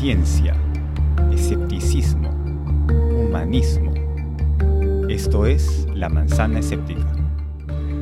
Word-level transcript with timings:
ciencia, 0.00 0.56
escepticismo, 1.30 2.30
humanismo. 2.90 3.92
Esto 5.10 5.44
es 5.44 5.86
La 5.92 6.08
Manzana 6.08 6.60
Escéptica. 6.60 7.06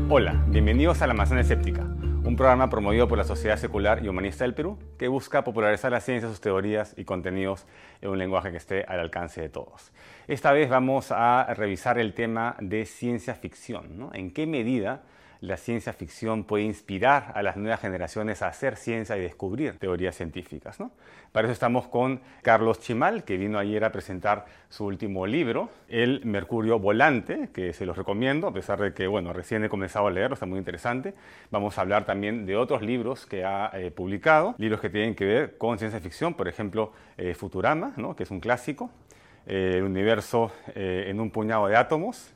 Hola, 0.08 0.44
bienvenidos 0.46 1.02
a 1.02 1.08
La 1.08 1.14
Manzana 1.14 1.40
Escéptica, 1.40 1.82
un 1.82 2.36
programa 2.36 2.70
promovido 2.70 3.08
por 3.08 3.18
la 3.18 3.24
Sociedad 3.24 3.56
Secular 3.56 4.04
y 4.04 4.08
Humanista 4.08 4.44
del 4.44 4.54
Perú 4.54 4.78
que 4.96 5.08
busca 5.08 5.42
popularizar 5.42 5.90
la 5.90 5.98
ciencia, 5.98 6.28
sus 6.28 6.40
teorías 6.40 6.94
y 6.96 7.04
contenidos 7.04 7.66
en 8.00 8.10
un 8.10 8.18
lenguaje 8.18 8.52
que 8.52 8.58
esté 8.58 8.84
al 8.84 9.00
alcance 9.00 9.40
de 9.40 9.48
todos. 9.48 9.90
Esta 10.28 10.52
vez 10.52 10.70
vamos 10.70 11.10
a 11.10 11.52
revisar 11.52 11.98
el 11.98 12.14
tema 12.14 12.54
de 12.60 12.86
ciencia 12.86 13.34
ficción, 13.34 13.98
¿no? 13.98 14.14
¿En 14.14 14.30
qué 14.30 14.46
medida 14.46 15.02
la 15.40 15.56
ciencia 15.56 15.92
ficción 15.92 16.44
puede 16.44 16.64
inspirar 16.64 17.32
a 17.34 17.42
las 17.42 17.56
nuevas 17.56 17.80
generaciones 17.80 18.42
a 18.42 18.48
hacer 18.48 18.76
ciencia 18.76 19.16
y 19.16 19.20
descubrir 19.20 19.78
teorías 19.78 20.16
científicas. 20.16 20.80
¿no? 20.80 20.90
Para 21.32 21.46
eso 21.46 21.52
estamos 21.52 21.86
con 21.86 22.20
Carlos 22.42 22.80
Chimal, 22.80 23.24
que 23.24 23.36
vino 23.36 23.58
ayer 23.58 23.84
a 23.84 23.92
presentar 23.92 24.46
su 24.68 24.86
último 24.86 25.26
libro, 25.26 25.70
El 25.88 26.24
Mercurio 26.24 26.78
Volante, 26.78 27.50
que 27.52 27.72
se 27.72 27.86
los 27.86 27.96
recomiendo, 27.96 28.48
a 28.48 28.52
pesar 28.52 28.80
de 28.80 28.92
que, 28.92 29.06
bueno, 29.06 29.32
recién 29.32 29.64
he 29.64 29.68
comenzado 29.68 30.06
a 30.06 30.10
leerlo, 30.10 30.34
está 30.34 30.46
muy 30.46 30.58
interesante. 30.58 31.14
Vamos 31.50 31.78
a 31.78 31.82
hablar 31.82 32.04
también 32.04 32.46
de 32.46 32.56
otros 32.56 32.82
libros 32.82 33.26
que 33.26 33.44
ha 33.44 33.70
eh, 33.74 33.90
publicado, 33.90 34.54
libros 34.58 34.80
que 34.80 34.90
tienen 34.90 35.14
que 35.14 35.24
ver 35.24 35.58
con 35.58 35.78
ciencia 35.78 36.00
ficción, 36.00 36.34
por 36.34 36.48
ejemplo, 36.48 36.92
eh, 37.16 37.34
Futurama, 37.34 37.92
¿no? 37.96 38.16
que 38.16 38.24
es 38.24 38.30
un 38.30 38.40
clásico, 38.40 38.90
eh, 39.46 39.74
El 39.76 39.84
universo 39.84 40.52
en 40.74 41.20
un 41.20 41.30
puñado 41.30 41.68
de 41.68 41.76
átomos, 41.76 42.34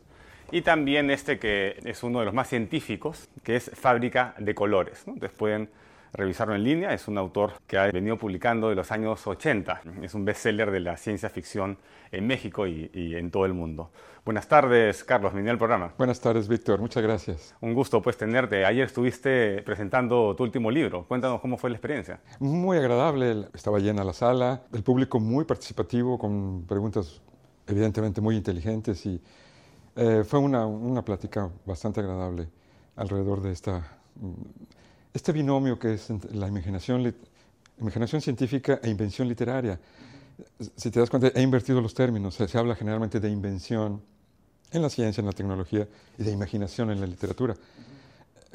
y 0.53 0.61
también 0.61 1.11
este 1.11 1.39
que 1.39 1.79
es 1.83 2.03
uno 2.03 2.21
de 2.21 2.27
los 2.27 2.35
más 2.35 2.49
científicos, 2.49 3.29
que 3.43 3.57
es 3.57 3.71
Fábrica 3.75 4.35
de 4.39 4.55
Colores. 4.55 5.05
¿no? 5.07 5.15
Entonces 5.15 5.37
pueden 5.37 5.71
revisarlo 6.13 6.55
en 6.55 6.63
línea, 6.63 6.93
es 6.93 7.09
un 7.09 7.17
autor 7.17 7.55
que 7.67 7.79
ha 7.79 7.87
venido 7.87 8.19
publicando 8.19 8.69
de 8.69 8.75
los 8.75 8.93
años 8.93 9.27
80, 9.27 9.81
es 10.03 10.13
un 10.13 10.27
bestseller 10.27 10.71
de 10.71 10.81
la 10.81 10.99
ciencia 10.99 11.31
ficción 11.31 11.79
en 12.11 12.27
México 12.27 12.67
y, 12.67 12.91
en 12.93 13.31
todo 13.31 13.47
el 13.47 13.55
mundo. 13.55 13.91
Buenas 14.23 14.47
tardes, 14.47 15.05
Carlos, 15.05 15.33
bienvenido 15.33 15.53
al 15.53 15.59
programa. 15.59 15.95
Buenas 15.97 16.21
tardes, 16.21 16.49
Víctor, 16.49 16.81
muchas 16.81 17.03
gracias. 17.03 17.55
Un 17.63 17.73
gusto 17.73 18.03
pues 18.03 18.19
tenerte. 18.19 18.67
Ayer 18.67 18.85
estuviste 18.85 19.63
presentando 19.63 20.37
tu 20.37 20.43
último 20.43 20.71
libro, 20.71 21.07
cuéntanos 21.09 21.41
cómo 21.41 21.57
fue 21.57 21.71
la 21.71 21.77
experiencia. 21.77 22.21
Muy 22.41 22.77
agradable, 22.77 23.49
estaba 23.55 23.79
llena 23.79 24.05
la 24.05 24.13
sala, 24.13 24.65
el 24.75 24.83
público 24.83 25.19
muy 25.19 25.47
participativo, 25.47 26.19
con 26.19 26.67
preguntas 26.67 27.23
evidentemente 27.67 28.21
muy 28.21 28.37
inteligentes 28.37 29.07
y 29.07 29.19
eh, 29.97 30.25
fue 30.27 30.39
una, 30.41 30.67
una, 30.67 31.05
plática 31.05 31.51
bastante 31.67 32.01
agradable 32.01 32.49
alrededor 32.97 33.43
de 33.43 33.53
esta, 33.53 33.79
mm, 34.17 34.33
este 35.13 35.33
binomio 35.33 35.79
que 35.79 35.95
es 35.95 36.09
la 36.33 36.49
imaginación, 36.49 37.15
imaginación 37.79 38.23
científica 38.23 38.81
e 38.83 38.89
invención 38.89 39.29
literaria. 39.29 39.79
Si 40.77 40.91
te 40.91 40.99
das 40.99 41.11
cuenta, 41.11 41.29
he 41.35 41.43
invertido 41.43 41.81
los 41.81 41.93
términos. 41.95 42.35
Se, 42.35 42.59
habla 42.59 42.75
generalmente 42.75 43.21
de 43.21 43.29
invención 43.29 44.01
en 44.71 44.81
la 44.83 44.89
ciencia, 44.89 45.21
en 45.21 45.27
la 45.27 45.33
tecnología 45.33 45.87
y 46.19 46.23
de 46.23 46.31
imaginación 46.31 46.91
en 46.91 47.01
la 47.01 47.07
literatura. 47.07 47.55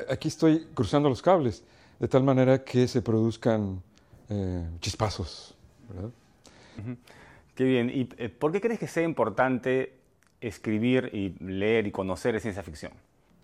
Aquí 0.10 0.28
estoy 0.28 0.68
cruzando 0.74 1.08
los 1.08 1.22
cables, 1.22 1.64
de 2.00 2.08
tal 2.08 2.24
manera 2.24 2.64
que 2.64 2.88
se 2.88 3.02
produzcan 3.04 3.82
eh, 4.30 4.66
chispazos. 4.80 5.56
¿verdad? 5.90 6.10
Qué 7.54 7.64
bien. 7.64 7.90
¿Y 7.90 8.10
eh, 8.18 8.30
por 8.30 8.52
qué 8.52 8.60
crees 8.60 8.80
que 8.80 8.88
sea 8.88 9.04
importante 9.04 9.94
escribir 10.42 11.10
y 11.14 11.36
leer 11.44 11.88
y 11.88 11.92
conocer 11.92 12.40
ciencia 12.40 12.64
ficción? 12.64 12.92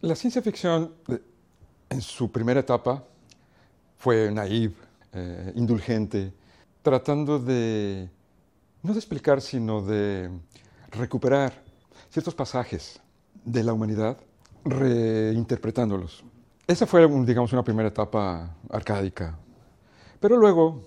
La 0.01 0.15
ciencia 0.15 0.41
ficción, 0.41 0.93
eh, 1.07 1.19
en 1.89 2.01
su 2.01 2.31
primera 2.31 2.59
etapa, 2.59 3.03
fue 3.97 4.31
naive, 4.31 4.75
eh, 5.13 5.51
indulgente, 5.55 6.33
tratando 6.81 7.39
de, 7.39 8.09
no 8.81 8.93
de 8.93 8.99
explicar, 8.99 9.41
sino 9.41 9.81
de 9.81 10.29
recuperar 10.91 11.53
ciertos 12.09 12.35
pasajes 12.35 13.01
de 13.45 13.63
la 13.63 13.73
humanidad, 13.73 14.17
reinterpretándolos. 14.65 16.23
Esa 16.67 16.85
fue, 16.85 17.07
digamos, 17.25 17.51
una 17.53 17.63
primera 17.63 17.89
etapa 17.89 18.55
arcádica. 18.69 19.37
Pero 20.19 20.37
luego 20.37 20.81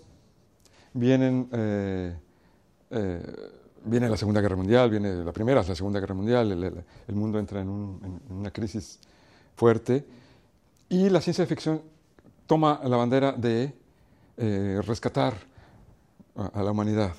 vienen 0.93 1.49
eh, 1.53 2.17
viene 3.87 4.09
la 4.09 4.17
Segunda 4.17 4.41
Guerra 4.41 4.57
Mundial, 4.57 4.91
viene 4.91 5.25
la 5.25 5.33
Primera, 5.33 5.63
la 5.63 5.75
Segunda 5.75 6.01
Guerra 6.01 6.15
Mundial, 6.15 6.53
el, 7.09 7.15
mundo 7.15 7.39
entra 7.39 7.61
en, 7.61 8.21
una 8.29 8.51
crisis 8.51 8.99
fuerte 9.55 10.05
y 10.89 11.09
la 11.09 11.21
ciencia 11.21 11.47
ficción 11.47 11.83
toma 12.47 12.81
la 12.85 12.97
bandera 12.97 13.33
de 13.33 13.73
eh, 14.37 14.81
rescatar 14.85 15.35
a, 16.35 16.63
la 16.63 16.71
humanidad. 16.71 17.15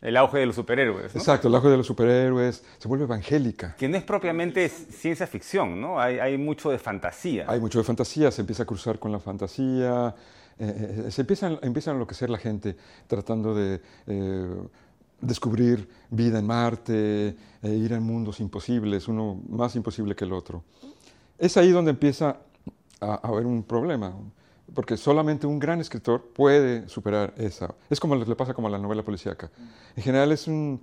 El 0.00 0.16
auge 0.16 0.38
de 0.38 0.46
los 0.46 0.56
superhéroes. 0.56 1.14
Exacto, 1.14 1.48
el 1.48 1.54
auge 1.54 1.68
de 1.68 1.76
los 1.76 1.86
superhéroes, 1.86 2.64
se 2.78 2.88
vuelve 2.88 3.04
evangélica. 3.04 3.74
Que 3.76 3.88
no 3.88 3.98
es 3.98 4.02
propiamente 4.02 4.66
ciencia 4.68 5.26
ficción, 5.26 5.78
¿no? 5.80 6.00
Hay, 6.00 6.38
mucho 6.38 6.70
de 6.70 6.78
fantasía. 6.78 7.44
Hay 7.48 7.60
mucho 7.60 7.78
de 7.78 7.84
fantasía, 7.84 8.30
se 8.30 8.40
empieza 8.40 8.62
a 8.62 8.66
cruzar 8.66 8.98
con 8.98 9.12
la 9.12 9.18
fantasía, 9.18 10.14
eh, 10.58 11.04
eh, 11.06 11.10
se 11.10 11.22
empieza, 11.22 11.58
empieza 11.62 11.90
a 11.90 11.94
enloquecer 11.94 12.30
la 12.30 12.38
gente 12.38 12.76
tratando 13.06 13.54
de 13.54 13.80
descubrir 15.20 15.88
vida 16.10 16.38
en 16.38 16.46
Marte, 16.46 17.36
e 17.62 17.70
ir 17.70 17.94
a 17.94 18.00
mundos 18.00 18.40
imposibles, 18.40 19.08
uno 19.08 19.40
más 19.48 19.76
imposible 19.76 20.14
que 20.14 20.24
el 20.24 20.32
otro. 20.32 20.64
Es 21.38 21.56
ahí 21.56 21.70
donde 21.70 21.90
empieza 21.90 22.38
a, 23.00 23.14
haber 23.16 23.46
un 23.46 23.62
problema, 23.62 24.14
porque 24.74 24.96
solamente 24.96 25.46
un 25.46 25.58
gran 25.58 25.80
escritor 25.80 26.32
puede 26.34 26.88
superar 26.88 27.34
esa. 27.36 27.74
Es 27.88 27.98
como 27.98 28.14
le 28.14 28.36
pasa 28.36 28.54
como 28.54 28.68
a 28.68 28.70
la 28.70 28.78
novela 28.78 29.02
policíaca. 29.02 29.50
En 29.96 30.02
general 30.02 30.32
es 30.32 30.46
un, 30.46 30.80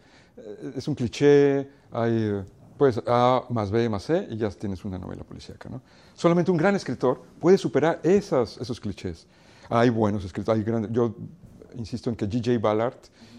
es 0.76 0.88
un 0.88 0.96
cliché, 0.96 1.70
hay 1.92 2.44
pues 2.78 3.02
A 3.08 3.44
más 3.50 3.72
B 3.72 3.90
más 3.90 4.04
C 4.04 4.28
y 4.30 4.38
ya 4.38 4.50
tienes 4.52 4.86
una 4.86 5.00
novela 5.00 5.24
policíaca. 5.24 5.68
¿no? 5.70 5.82
Solamente 6.14 6.52
un 6.52 6.58
gran 6.58 6.76
escritor 6.76 7.24
puede 7.40 7.58
superar 7.58 8.00
esas, 8.04 8.58
esos 8.58 8.80
clichés. 8.80 9.26
Hay 9.70 9.90
buenos 9.90 10.24
escritores, 10.24 10.60
hay 10.60 10.64
grandes. 10.64 10.92
Yo 10.92 11.16
insisto 11.76 12.10
en 12.10 12.16
que 12.16 12.28
G.J. 12.28 12.60
Ballard 12.60 12.98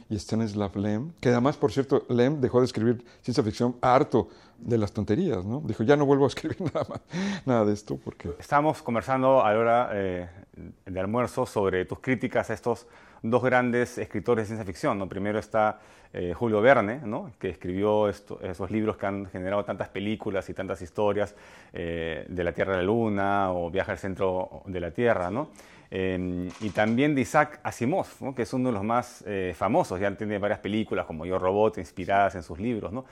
y 0.08 0.16
Stanislav 0.16 0.76
Lem, 0.76 1.12
que 1.20 1.28
además, 1.28 1.56
por 1.56 1.72
cierto, 1.72 2.04
Lem 2.08 2.41
dejó 2.41 2.60
de 2.60 2.66
escribir 2.66 3.04
ciencia 3.22 3.42
ficción 3.42 3.76
harto 3.80 4.28
de 4.58 4.78
las 4.78 4.92
tonterías, 4.92 5.44
¿no? 5.44 5.60
Dijo, 5.64 5.82
ya 5.82 5.96
no 5.96 6.06
vuelvo 6.06 6.24
a 6.24 6.28
escribir 6.28 6.60
nada, 6.74 6.86
más, 6.88 7.00
nada 7.44 7.64
de 7.64 7.72
esto 7.74 7.98
porque... 8.02 8.30
Estamos 8.38 8.82
conversando 8.82 9.44
a 9.44 9.52
la 9.52 9.58
hora 9.58 9.91
eh, 9.92 10.28
de 10.86 11.00
almuerzo 11.00 11.46
sobre 11.46 11.84
tus 11.84 12.00
críticas 12.00 12.50
a 12.50 12.54
estos 12.54 12.86
dos 13.22 13.42
grandes 13.42 13.98
escritores 13.98 14.44
de 14.44 14.46
ciencia 14.46 14.64
ficción, 14.64 14.98
¿no? 14.98 15.08
Primero 15.08 15.38
está 15.38 15.80
eh, 16.12 16.32
Julio 16.34 16.62
Verne, 16.62 17.00
¿no? 17.04 17.32
que 17.38 17.50
escribió 17.50 18.08
esos 18.08 18.70
libros 18.70 18.96
que 18.96 19.04
han 19.04 19.26
generado 19.26 19.64
tantas 19.64 19.90
películas 19.90 20.48
y 20.48 20.54
tantas 20.54 20.80
historias 20.80 21.34
eh, 21.72 22.24
de 22.26 22.44
la 22.44 22.52
Tierra 22.52 22.74
a 22.74 22.76
la 22.78 22.82
Luna 22.82 23.52
o 23.52 23.70
Viaje 23.70 23.92
al 23.92 23.98
centro 23.98 24.62
de 24.64 24.80
la 24.80 24.90
Tierra, 24.90 25.30
¿no? 25.30 25.50
Em, 25.90 26.48
y 26.60 26.70
también 26.70 27.14
de 27.14 27.22
Isaac 27.22 27.60
Asimov, 27.62 28.34
que 28.34 28.42
es 28.42 28.52
uno 28.52 28.68
de 28.70 28.74
los 28.74 28.84
más 28.84 29.24
eh, 29.26 29.54
famosos, 29.56 29.98
ya 30.00 30.14
tiene 30.16 30.38
varias 30.38 30.60
películas 30.60 31.06
como 31.06 31.24
Yo 31.24 31.38
Robot 31.38 31.78
inspiradas 31.78 32.34
en 32.34 32.42
sus 32.42 32.58
libros, 32.58 32.92
¿no? 32.92 33.04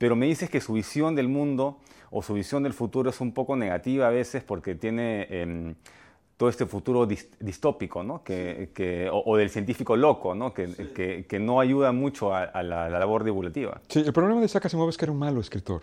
pero 0.00 0.16
me 0.16 0.24
dices 0.24 0.48
que 0.48 0.62
su 0.62 0.72
visión 0.72 1.14
del 1.14 1.28
mundo 1.28 1.78
o 2.10 2.22
su 2.22 2.32
visión 2.32 2.62
del 2.62 2.72
futuro 2.72 3.10
es 3.10 3.20
un 3.20 3.32
poco 3.32 3.54
negativa 3.54 4.06
a 4.06 4.10
veces 4.10 4.42
porque 4.42 4.74
tiene 4.74 5.26
em, 5.28 5.74
todo 6.40 6.48
este 6.48 6.64
futuro 6.64 7.06
distópico, 7.06 8.02
¿no? 8.02 8.24
que, 8.24 9.10
o, 9.12 9.36
del 9.36 9.50
científico 9.50 9.94
loco, 9.94 10.34
¿no? 10.34 10.54
Que, 10.54 11.26
que, 11.28 11.38
no 11.38 11.60
ayuda 11.60 11.92
mucho 11.92 12.34
a, 12.34 12.44
a, 12.44 12.62
la, 12.62 12.88
labor 12.88 13.24
divulgativa. 13.24 13.78
Sí, 13.88 13.98
el 13.98 14.14
problema 14.14 14.40
de 14.40 14.46
Isaac 14.46 14.64
Asimov 14.64 14.88
es 14.88 14.96
que 14.96 15.04
era 15.04 15.12
un 15.12 15.18
malo 15.18 15.42
escritor, 15.42 15.82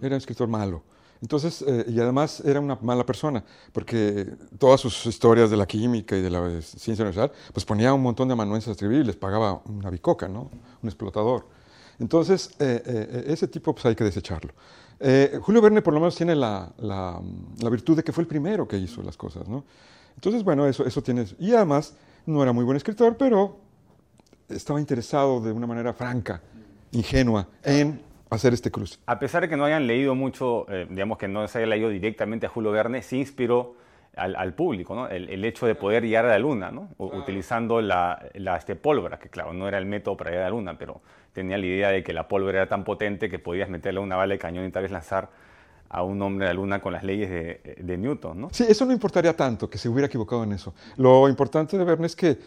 era 0.00 0.16
un 0.16 0.18
escritor 0.18 0.48
malo. 0.48 0.82
Entonces, 1.20 1.64
eh, 1.68 1.84
y 1.86 2.00
además 2.00 2.42
era 2.44 2.58
una 2.58 2.76
mala 2.82 3.06
persona, 3.06 3.44
porque 3.72 4.26
todas 4.58 4.80
sus 4.80 5.06
historias 5.06 5.50
de 5.50 5.56
la 5.56 5.66
química 5.66 6.16
y 6.16 6.20
de 6.20 6.30
la 6.30 6.60
ciencia 6.62 7.04
universal, 7.04 7.30
pues 7.52 7.64
ponía 7.64 7.94
un 7.94 8.02
montón 8.02 8.26
de 8.26 8.32
amanuenses 8.32 8.70
a 8.70 8.72
escribir 8.72 9.02
y 9.02 9.04
les 9.04 9.14
pagaba 9.14 9.62
una 9.66 9.88
bicoca, 9.88 10.26
¿no? 10.26 10.50
Un 10.82 10.88
explotador. 10.88 11.46
Entonces, 12.02 12.50
eh, 12.58 12.82
eh, 12.84 13.24
ese 13.28 13.46
tipo 13.46 13.72
pues 13.72 13.86
hay 13.86 13.94
que 13.94 14.04
desecharlo. 14.04 14.52
Julio 15.40 15.60
Verne 15.60 15.82
por 15.82 15.94
lo 15.94 15.98
menos 15.98 16.14
tiene 16.14 16.36
la, 16.36 16.70
la, 16.78 17.20
virtud 17.68 17.96
de 17.96 18.04
que 18.04 18.12
fue 18.12 18.22
el 18.22 18.28
primero 18.28 18.68
que 18.68 18.76
hizo 18.76 19.02
las 19.02 19.16
cosas, 19.16 19.48
¿no? 19.48 19.64
Entonces, 20.14 20.44
bueno, 20.44 20.64
eso, 20.64 20.86
eso 20.86 21.02
tiene... 21.02 21.26
Y 21.40 21.52
además, 21.54 21.96
no 22.24 22.40
era 22.40 22.52
muy 22.52 22.64
buen 22.64 22.76
escritor, 22.76 23.16
pero 23.16 23.56
estaba 24.48 24.78
interesado 24.78 25.40
de 25.40 25.50
una 25.50 25.66
manera 25.66 25.92
franca, 25.92 26.40
ingenua, 26.92 27.48
en 27.64 28.00
hacer 28.30 28.52
este 28.52 28.70
cruce. 28.70 28.98
A 29.06 29.18
pesar 29.18 29.42
de 29.42 29.48
que 29.48 29.56
no 29.56 29.64
hayan 29.64 29.88
leído 29.88 30.14
mucho, 30.14 30.70
eh, 30.70 30.86
digamos 30.88 31.18
que 31.18 31.26
no 31.26 31.48
se 31.48 31.58
haya 31.58 31.66
leído 31.66 31.88
directamente 31.88 32.46
a 32.46 32.48
Julio 32.48 32.70
Verne, 32.70 33.02
sí 33.02 33.18
inspiró 33.18 33.74
al, 34.16 34.54
público, 34.54 34.94
¿no? 34.94 35.08
El, 35.08 35.44
hecho 35.44 35.66
de 35.66 35.74
poder 35.74 36.04
llegar 36.04 36.26
a 36.26 36.28
la 36.28 36.38
Luna, 36.38 36.70
¿no? 36.70 36.90
utilizando 36.98 37.80
la, 37.80 38.30
este, 38.58 38.76
pólvora, 38.76 39.18
que 39.18 39.28
claro, 39.30 39.52
no 39.52 39.66
era 39.66 39.78
el 39.78 39.86
método 39.86 40.16
para 40.16 40.30
llegar 40.30 40.46
a 40.46 40.50
la 40.50 40.56
Luna, 40.56 40.78
pero 40.78 41.00
tenía 41.32 41.56
la 41.56 41.66
idea 41.66 41.88
de 41.90 42.02
que 42.02 42.12
la 42.12 42.28
pólvora 42.28 42.58
era 42.58 42.68
tan 42.68 42.84
potente 42.84 43.30
que 43.30 43.38
podías 43.38 43.68
meterle 43.70 44.00
una 44.00 44.16
bala 44.16 44.34
de 44.34 44.38
cañón 44.38 44.66
y 44.66 44.70
tal 44.70 44.82
vez 44.82 44.92
lanzar 44.92 45.30
a 45.88 46.02
un 46.02 46.20
hombre 46.22 46.46
a 46.46 46.50
la 46.50 46.54
luna 46.54 46.80
con 46.80 46.92
las 46.94 47.04
leyes 47.04 47.28
de, 47.28 47.76
de, 47.78 47.98
Newton, 47.98 48.40
¿no? 48.40 48.48
Sí, 48.50 48.64
eso 48.66 48.86
no 48.86 48.92
importaría 48.92 49.36
tanto, 49.36 49.68
que 49.68 49.76
se 49.76 49.90
hubiera 49.90 50.06
equivocado 50.06 50.42
en 50.42 50.52
eso. 50.52 50.74
Lo 50.96 51.28
importante 51.28 51.76
de 51.76 51.84
Verne 51.84 52.06
es 52.06 52.16
que 52.16 52.38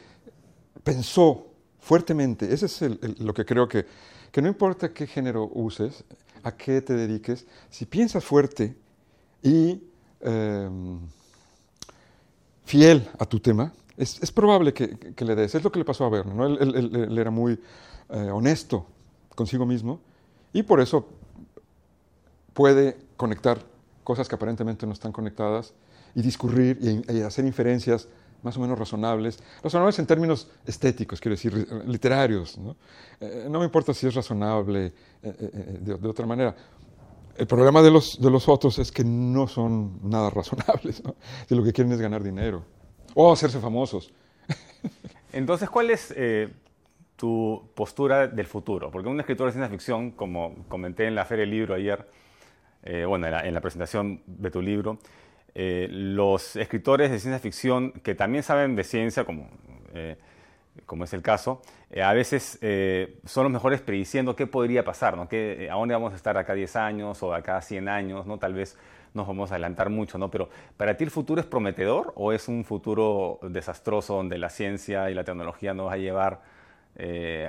pensó 0.83 1.45
fuertemente. 1.79 2.51
Ese 2.51 2.65
es 2.65 2.81
el- 2.81 2.99
el- 3.03 3.15
lo 3.23 3.35
que 3.35 3.45
creo 3.45 3.67
que, 3.67 3.85
que 4.31 4.41
no 4.41 4.47
importa 4.47 4.91
qué 4.91 5.05
género 5.05 5.47
uses, 5.53 6.03
a 6.43 6.55
qué 6.55 6.81
te 6.81 6.93
dediques, 6.93 7.45
si 7.69 7.85
piensas 7.85 8.23
fuerte 8.23 8.75
y 9.43 9.81
em, 10.21 10.99
fiel 12.65 13.07
a 13.17 13.25
tu 13.25 13.39
tema, 13.39 13.71
es, 13.97 14.21
es 14.21 14.31
probable 14.31 14.73
que, 14.73 14.97
le 15.17 15.35
des. 15.35 15.55
Es 15.55 15.63
lo 15.63 15.71
que 15.71 15.79
le 15.79 15.85
pasó 15.85 16.05
a 16.05 16.09
Verne, 16.09 16.33
¿no? 16.33 16.45
Él, 16.47 17.17
era 17.17 17.31
muy 17.31 17.59
eh, 18.09 18.29
honesto 18.31 18.85
consigo 19.33 19.65
mismo 19.65 19.99
y 20.53 20.63
por 20.63 20.79
eso 20.81 21.07
puede 22.53 22.97
conectar 23.17 23.59
cosas 24.03 24.27
que 24.27 24.35
aparentemente 24.35 24.85
no 24.85 24.93
están 24.93 25.11
conectadas 25.11 25.73
y 26.13 26.21
discurrir 26.21 27.03
y, 27.09 27.21
hacer 27.21 27.45
inferencias 27.45 28.07
más 28.43 28.55
o 28.57 28.59
menos 28.59 28.77
razonables, 28.77 29.39
razonables 29.63 29.97
en 29.97 30.05
términos 30.05 30.47
estéticos, 30.65 31.19
quiero 31.19 31.35
decir, 31.35 31.67
literarios. 31.87 32.57
No, 32.57 32.75
Eh, 33.19 33.47
me 33.49 33.63
importa 33.63 33.93
si 33.93 34.05
es 34.07 34.13
razonable 34.13 34.93
eh, 35.23 35.79
de 35.81 36.07
otra 36.07 36.25
manera. 36.25 36.55
El 37.37 37.47
problema 37.47 37.81
de 37.81 37.91
los, 37.91 38.21
de 38.21 38.31
los 38.31 38.47
otros 38.47 38.79
es 38.79 38.91
que 38.91 39.03
no 39.03 39.47
son 39.47 39.99
nada 40.09 40.29
razonables, 40.29 41.03
¿no? 41.03 41.15
Si 41.47 41.55
lo 41.55 41.63
que 41.63 41.73
quieren 41.73 41.91
es 41.91 41.99
ganar 41.99 42.23
dinero 42.23 42.63
o 43.13 43.31
hacerse 43.31 43.59
famosos. 43.59 44.13
Entonces, 45.33 45.69
¿cuál 45.69 45.89
es 45.89 46.13
eh, 46.15 46.49
tu 47.17 47.69
postura 47.75 48.27
del 48.27 48.45
futuro? 48.45 48.89
Porque 48.89 49.09
un 49.09 49.19
escritor 49.19 49.47
de 49.47 49.53
ciencia 49.53 49.69
ficción, 49.69 50.11
como 50.11 50.65
comenté 50.69 51.07
en 51.07 51.15
la 51.15 51.25
Feria 51.25 51.41
del 51.41 51.51
Libro 51.51 51.75
ayer, 51.75 52.07
eh, 52.83 53.03
bueno, 53.05 53.25
en 53.25 53.33
la, 53.33 53.45
en 53.45 53.53
la 53.53 53.61
presentación 53.61 54.21
de 54.27 54.51
tu 54.51 54.61
libro, 54.61 54.97
eh, 55.55 55.87
los 55.89 56.55
escritores 56.55 57.11
de 57.11 57.19
ciencia 57.19 57.39
ficción 57.39 57.91
que 57.91 58.15
también 58.15 58.43
saben 58.43 58.75
de 58.75 58.83
ciencia, 58.85 59.25
como, 59.25 59.49
como 60.85 61.03
es 61.03 61.13
el 61.13 61.21
caso, 61.21 61.61
eh, 61.95 62.03
a 62.03 62.11
veces 62.11 62.59
eh, 62.61 63.21
son 63.23 63.45
los 63.45 63.53
mejores 63.53 63.79
prediciendo 63.79 64.35
qué 64.35 64.47
podría 64.47 64.83
pasar, 64.83 65.15
¿no? 65.15 65.29
¿Qué, 65.29 65.63
eh, 65.63 65.69
¿A 65.71 65.75
dónde 65.75 65.93
vamos 65.93 66.11
a 66.11 66.17
estar 66.17 66.37
acá 66.37 66.53
10 66.53 66.75
años 66.75 67.23
o 67.23 67.33
acá 67.33 67.61
100 67.61 67.87
años? 67.87 68.25
¿no? 68.25 68.37
Tal 68.37 68.53
vez 68.53 68.77
nos 69.13 69.25
vamos 69.25 69.49
a 69.51 69.55
adelantar 69.55 69.89
mucho, 69.89 70.17
¿no? 70.17 70.29
Pero 70.29 70.49
¿para 70.75 70.97
ti 70.97 71.05
el 71.05 71.09
futuro 71.09 71.39
es 71.39 71.47
prometedor 71.47 72.11
o 72.17 72.33
es 72.33 72.49
un 72.49 72.65
futuro 72.65 73.39
desastroso 73.43 74.15
donde 74.15 74.37
la 74.37 74.49
ciencia 74.49 75.09
y 75.09 75.13
la 75.13 75.23
tecnología 75.23 75.73
nos 75.73 75.87
va 75.87 75.93
a 75.93 75.97
llevar 75.97 76.41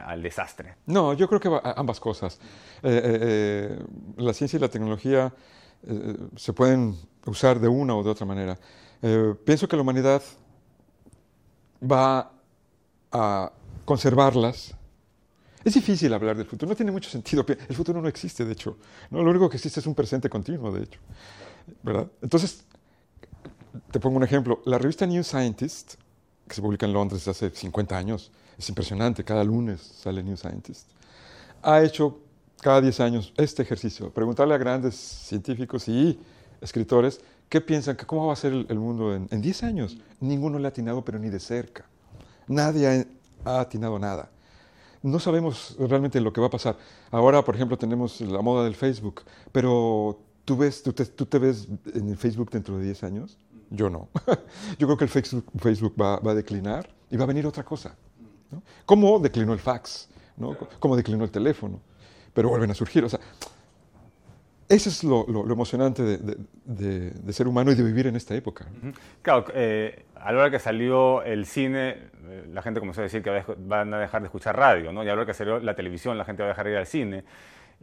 al 0.05 0.23
desastre? 0.23 0.77
No, 0.87 1.13
yo 1.13 1.29
creo 1.29 1.41
que 1.41 1.61
ambas 1.77 1.99
cosas. 1.99 2.41
La 2.83 4.33
ciencia 4.33 4.59
y 4.59 4.61
la 4.61 4.69
tecnología 4.69 5.33
se 6.37 6.53
pueden 6.53 6.95
usar 7.27 7.59
de 7.59 7.67
una 7.67 7.97
o 7.97 8.05
de 8.05 8.11
otra 8.11 8.27
manera. 8.27 8.57
Pienso 9.45 9.67
que 9.67 9.75
la 9.75 9.83
humanidad 9.83 10.23
va 11.83 12.31
a 13.11 13.51
conservarlas. 13.87 14.75
Es 15.65 15.75
difícil 15.75 16.13
hablar 16.13 16.37
del 16.37 16.47
futuro, 16.47 16.69
no 16.69 16.77
tiene 16.77 16.93
mucho 16.93 17.09
sentido. 17.09 17.45
El 17.49 17.75
futuro 17.75 18.03
no 18.03 18.09
existe, 18.09 18.45
de 18.45 18.53
hecho. 18.53 18.77
¿no? 19.11 19.23
Lo 19.23 19.31
único 19.31 19.49
que 19.49 19.57
existe 19.57 19.81
es 19.81 19.87
un 19.87 19.95
presente 19.95 20.29
continuo, 20.29 20.71
de 20.71 20.85
hecho. 20.85 21.01
¿verdad? 21.83 22.09
Entonces, 22.23 22.65
te 23.91 23.99
pongo 23.99 24.19
un 24.19 24.23
ejemplo. 24.23 24.63
La 24.67 24.79
revista 24.79 25.07
New 25.07 25.25
Scientist, 25.25 25.95
que 26.47 26.55
se 26.55 26.63
publica 26.63 26.87
en 26.87 26.93
Londres 26.93 27.25
desde 27.25 27.47
hace 27.47 27.57
50 27.57 27.97
años, 27.97 28.31
es 28.59 28.69
impresionante, 28.69 29.25
cada 29.25 29.45
lunes 29.45 29.81
sale 29.81 30.23
New 30.23 30.37
Scientist, 30.37 30.89
ha 31.63 31.83
hecho 31.83 32.21
cada 32.61 32.81
10 32.81 33.01
años 33.01 33.33
este 33.37 33.63
ejercicio, 33.63 34.11
preguntarle 34.11 34.55
a 34.55 34.59
grandes 34.59 34.95
científicos 34.95 35.89
y 35.89 36.19
escritores 36.61 37.21
qué 37.49 37.61
piensan, 37.61 37.97
que 37.97 38.07
cómo 38.07 38.27
va 38.27 38.33
a 38.33 38.37
ser 38.37 38.53
el, 38.53 38.67
el 38.69 38.79
mundo 38.79 39.15
en, 39.15 39.29
en 39.31 39.43
10 39.43 39.63
años. 39.65 39.99
Ninguno 40.21 40.59
le 40.59 40.67
ha 40.67 40.69
atinado, 40.69 41.05
pero 41.05 41.19
ni 41.19 41.29
de 41.29 41.41
cerca. 41.41 41.85
Nadie 42.49 43.07
ha, 43.47 43.61
atinado 43.61 43.99
nada. 43.99 44.31
No 45.03 45.19
sabemos 45.19 45.77
realmente 45.79 46.21
lo 46.21 46.33
que 46.33 46.41
va 46.41 46.49
a 46.49 46.51
pasar. 46.51 46.77
Ahora, 47.11 47.43
por 47.45 47.55
ejemplo, 47.55 47.79
tenemos 47.79 48.21
la 48.21 48.43
moda 48.43 48.65
del 48.65 48.75
Facebook, 48.75 49.23
pero 49.53 50.19
¿tú, 50.45 50.57
ves, 50.57 50.83
tú, 50.83 50.93
te, 50.93 51.07
tú 51.07 51.27
te 51.27 51.39
ves 51.39 51.69
en 51.95 52.09
el 52.09 52.17
Facebook 52.17 52.51
dentro 52.51 52.77
de 52.79 52.85
10 52.85 53.05
años? 53.05 53.39
Yo 53.71 53.89
no. 53.91 54.09
Yo 54.79 54.87
creo 54.87 54.97
que 54.97 55.05
el 55.05 55.11
Facebook, 55.11 55.45
Facebook 55.59 55.95
va, 56.01 56.19
va 56.19 56.33
a 56.33 56.35
declinar 56.35 56.89
y 57.11 57.17
va 57.17 57.25
a 57.25 57.27
venir 57.27 57.47
otra 57.47 57.65
cosa. 57.65 57.95
¿no? 58.51 58.63
¿Cómo 58.85 59.19
declinó 59.19 59.53
el 59.53 59.61
fax? 59.61 60.09
¿no? 60.37 60.57
¿Cómo 60.79 60.97
declinó 60.97 61.25
el 61.25 61.31
teléfono? 61.31 61.81
Pero 62.33 62.49
vuelven 62.49 62.71
a 62.71 62.75
surgir. 62.75 63.05
O 63.05 63.09
sea, 63.09 63.21
eso 64.69 64.89
es 64.89 65.05
lo, 65.05 65.27
emocionante 65.51 66.03
de, 66.03 67.33
ser 67.33 67.49
humano 67.49 67.73
y 67.73 67.75
de 67.75 67.83
vivir 67.83 68.07
en 68.07 68.17
esta 68.17 68.35
época. 68.35 68.67
Claro, 69.23 69.45
eh, 69.55 70.05
a 70.17 70.33
la 70.33 70.41
hora 70.41 70.51
que 70.51 70.59
salió 70.59 71.23
el 71.23 71.47
cine, 71.47 71.91
eh, 72.29 72.47
la 72.53 72.63
gente 72.63 72.81
comenzó 72.81 73.01
a 73.01 73.05
decir 73.05 73.23
que 73.23 73.45
van 73.59 73.95
a 73.95 74.01
dejar 74.01 74.23
de 74.23 74.27
escuchar 74.27 74.57
radio, 74.57 74.93
¿no? 74.93 75.05
Y 75.05 75.07
a 75.07 75.11
la 75.11 75.15
hora 75.15 75.27
que 75.27 75.35
salió 75.35 75.61
la 75.61 75.75
televisión, 75.75 76.19
la 76.19 76.25
gente 76.25 76.43
va 76.43 76.49
a 76.49 76.53
dejar 76.53 76.67
de 76.67 76.73
ir 76.73 76.79
al 76.79 76.87
cine. 76.87 77.25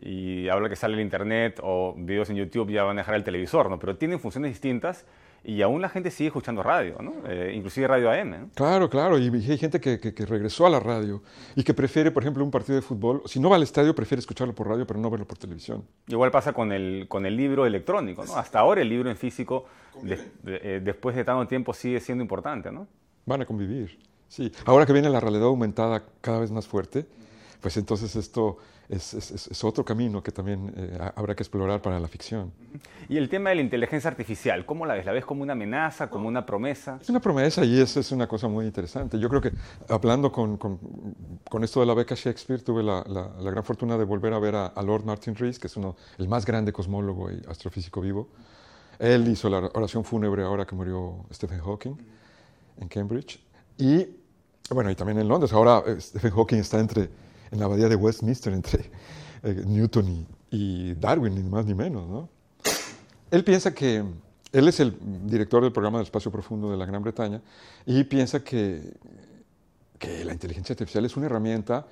Y 0.01 0.47
a 0.47 0.51
la 0.51 0.57
hora 0.57 0.69
que 0.69 0.75
sale 0.75 0.95
el 0.95 1.01
internet 1.01 1.59
o 1.63 1.93
videos 1.97 2.29
en 2.29 2.35
YouTube, 2.35 2.71
ya 2.71 2.83
van 2.83 2.97
a 2.97 3.01
dejar 3.01 3.15
el 3.15 3.23
televisor, 3.23 3.69
¿no? 3.69 3.79
Pero 3.79 3.95
tienen 3.95 4.19
funciones 4.19 4.51
distintas 4.51 5.05
y 5.45 5.61
aún 5.61 5.81
la 5.81 5.89
gente 5.89 6.09
sigue 6.09 6.27
escuchando 6.27 6.63
radio, 6.63 6.97
¿no? 7.01 7.13
Eh, 7.27 7.51
inclusive 7.55 7.87
radio 7.87 8.09
AM, 8.11 8.29
¿no? 8.29 8.49
Claro, 8.55 8.89
claro, 8.89 9.17
y 9.19 9.27
hay 9.27 9.57
gente 9.57 9.81
que, 9.81 9.99
que- 9.99 10.13
que 10.13 10.25
regresó 10.25 10.65
a 10.65 10.69
la 10.69 10.79
radio 10.79 11.21
y 11.55 11.63
que 11.63 11.73
prefiere, 11.73 12.11
por 12.11 12.23
ejemplo, 12.23 12.43
un 12.43 12.51
partido 12.51 12.75
de 12.77 12.81
fútbol, 12.81 13.21
si 13.25 13.39
no 13.39 13.49
va 13.49 13.57
al 13.57 13.63
estadio, 13.63 13.93
prefiere 13.93 14.19
escucharlo 14.19 14.55
por 14.55 14.67
radio, 14.69 14.87
pero 14.87 14.99
no 14.99 15.09
verlo 15.09 15.27
por 15.27 15.37
televisión. 15.37 15.83
Igual 16.07 16.31
pasa 16.31 16.53
con 16.53 16.71
el, 16.71 17.07
con 17.09 17.25
el 17.25 17.35
libro 17.35 17.65
electrónico, 17.65 18.23
¿no? 18.25 18.35
Hasta 18.37 18.59
ahora 18.59 18.81
el 18.81 18.89
libro 18.89 19.09
en 19.09 19.17
físico, 19.17 19.65
de- 20.01 20.15
de- 20.43 20.61
eh, 20.63 20.79
después 20.81 21.15
de 21.15 21.23
tanto 21.23 21.45
tiempo, 21.47 21.73
sigue 21.73 21.99
siendo 21.99 22.21
importante, 22.23 22.71
¿no? 22.71 22.87
Van 23.25 23.41
a 23.41 23.45
convivir. 23.45 23.99
Sí, 24.29 24.51
ahora 24.65 24.85
que 24.85 24.93
viene 24.93 25.09
la 25.09 25.19
realidad 25.19 25.45
aumentada 25.45 26.03
cada 26.21 26.39
vez 26.39 26.49
más 26.51 26.67
fuerte, 26.67 27.05
pues 27.63 27.77
entonces 27.77 28.15
esto 28.15 28.57
es, 28.89 29.13
es- 29.13 29.47
es- 29.49 29.63
otro 29.63 29.83
camino 29.85 30.21
que 30.21 30.31
también 30.33 30.71
eh, 30.75 30.97
ha- 30.99 31.13
habrá 31.15 31.33
que 31.33 31.41
explorar 31.43 31.81
para 31.81 31.97
la 31.99 32.07
ficción. 32.09 32.51
Y 33.07 33.15
el 33.17 33.29
tema 33.29 33.49
de 33.49 33.55
la 33.55 33.61
inteligencia 33.61 34.09
artificial, 34.09 34.65
¿cómo 34.65 34.85
la 34.85 34.93
ves? 34.95 35.05
¿La 35.05 35.13
ves 35.13 35.25
como 35.25 35.41
una 35.43 35.53
amenaza, 35.53 36.09
como 36.09 36.27
una 36.27 36.45
promesa? 36.45 36.99
Es 37.01 37.09
una 37.09 37.21
promesa 37.21 37.63
y 37.63 37.79
eso 37.79 38.01
es 38.01 38.11
una 38.11 38.27
cosa 38.27 38.49
muy 38.49 38.65
interesante. 38.65 39.17
Yo 39.17 39.29
creo 39.29 39.39
que 39.41 39.51
hablando 39.87 40.29
con, 40.31 40.57
con- 40.57 40.77
con 41.49 41.63
esto 41.63 41.79
de 41.79 41.85
la 41.85 41.93
beca 41.93 42.13
Shakespeare, 42.15 42.61
tuve 42.61 42.83
la, 42.83 43.03
la- 43.07 43.31
la 43.41 43.49
gran 43.49 43.63
fortuna 43.63 43.97
de 43.97 44.03
volver 44.03 44.33
a 44.33 44.39
ver 44.39 44.55
a, 44.55 44.65
a 44.67 44.81
Lord 44.83 45.05
Martin 45.05 45.33
Rees, 45.33 45.57
que 45.57 45.67
es 45.67 45.77
uno, 45.77 45.95
el 46.17 46.27
más 46.27 46.45
grande 46.45 46.73
cosmólogo 46.73 47.31
y 47.31 47.41
astrofísico 47.47 48.01
vivo. 48.01 48.27
Él 48.99 49.25
hizo 49.29 49.49
la 49.49 49.59
oración 49.73 50.03
fúnebre 50.03 50.43
ahora 50.43 50.65
que 50.65 50.75
murió 50.75 51.25
Stephen 51.33 51.61
Hawking 51.61 51.95
en 52.79 52.87
Cambridge. 52.89 53.39
Y 53.77 54.05
bueno, 54.69 54.91
y 54.91 54.95
también 54.95 55.19
en 55.19 55.27
Londres. 55.27 55.51
Ahora 55.53 55.81
eh, 55.85 55.99
Stephen 55.99 56.31
Hawking 56.31 56.57
está 56.57 56.79
entre, 56.79 57.09
en 57.53 57.59
la 57.59 57.65
abadía 57.65 57.87
de 57.87 57.95
Westminster 57.95 58.51
entre 58.51 58.89
eh, 59.43 59.63
Newton 59.65 60.09
y, 60.09 60.25
y 60.49 60.95
Darwin, 60.95 61.35
ni 61.35 61.43
más 61.43 61.65
ni 61.65 61.75
menos, 61.75 62.09
¿no? 62.09 62.29
Él 63.31 63.43
piensa 63.43 63.73
que, 63.73 64.03
él 64.51 64.67
es 64.67 64.79
el 64.79 64.95
director 65.25 65.63
del 65.63 65.71
programa 65.71 65.99
del 65.99 66.05
espacio 66.05 66.31
profundo 66.31 66.71
de 66.71 66.77
la 66.77 66.85
Gran 66.85 67.01
Bretaña, 67.01 67.41
y 67.85 68.03
piensa 68.03 68.43
que, 68.43 68.93
que 69.97 70.25
la 70.25 70.33
inteligencia 70.33 70.73
artificial 70.73 71.05
es 71.05 71.15
una 71.15 71.27
herramienta, 71.27 71.87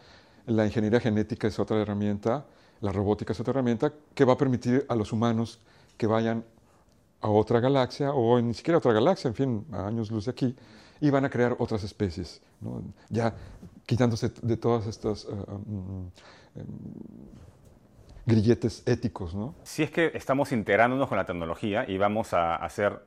la 0.48 0.66
ingeniería 0.66 1.00
genética 1.00 1.48
es 1.48 1.58
otra 1.60 1.82
herramienta, 1.82 2.46
la 2.82 2.92
robótica 2.92 3.34
es 3.34 3.40
otra 3.40 3.52
herramienta 3.52 3.94
que 4.14 4.26
va 4.26 4.34
a 4.34 4.38
permitir 4.38 4.86
a 4.90 4.96
los 4.96 5.12
humanos 5.14 5.60
que 5.98 6.08
vayan 6.08 6.44
a 7.22 7.30
otra 7.30 7.60
galaxia 7.60 8.12
o 8.12 8.42
ni 8.42 8.54
siquiera 8.56 8.78
a 8.78 8.80
otra 8.80 8.94
galaxia, 8.94 9.28
en 9.28 9.36
fin, 9.36 9.66
a 9.72 9.88
años 9.88 10.10
luz 10.10 10.26
de 10.26 10.32
aquí, 10.32 10.56
y 11.00 11.10
van 11.10 11.26
a 11.26 11.30
crear 11.30 11.56
otras 11.60 11.84
especies, 11.84 12.42
¿no? 12.60 12.82
ya 13.10 13.36
quitándose 13.92 14.32
de 14.42 14.56
todas 14.56 14.88
estas 14.88 15.26
uh, 15.26 15.32
um, 15.32 16.10
um, 16.56 16.64
grilletes 18.26 18.84
éticos, 18.86 19.36
¿no? 19.36 19.54
Si 19.64 19.84
es 19.84 19.92
que 19.92 20.12
estamos 20.14 20.54
integrándonos 20.54 21.10
con 21.10 21.18
la 21.18 21.26
tecnología 21.26 21.84
y 21.90 21.98
vamos 21.98 22.34
a 22.34 22.56
hacer 22.56 23.02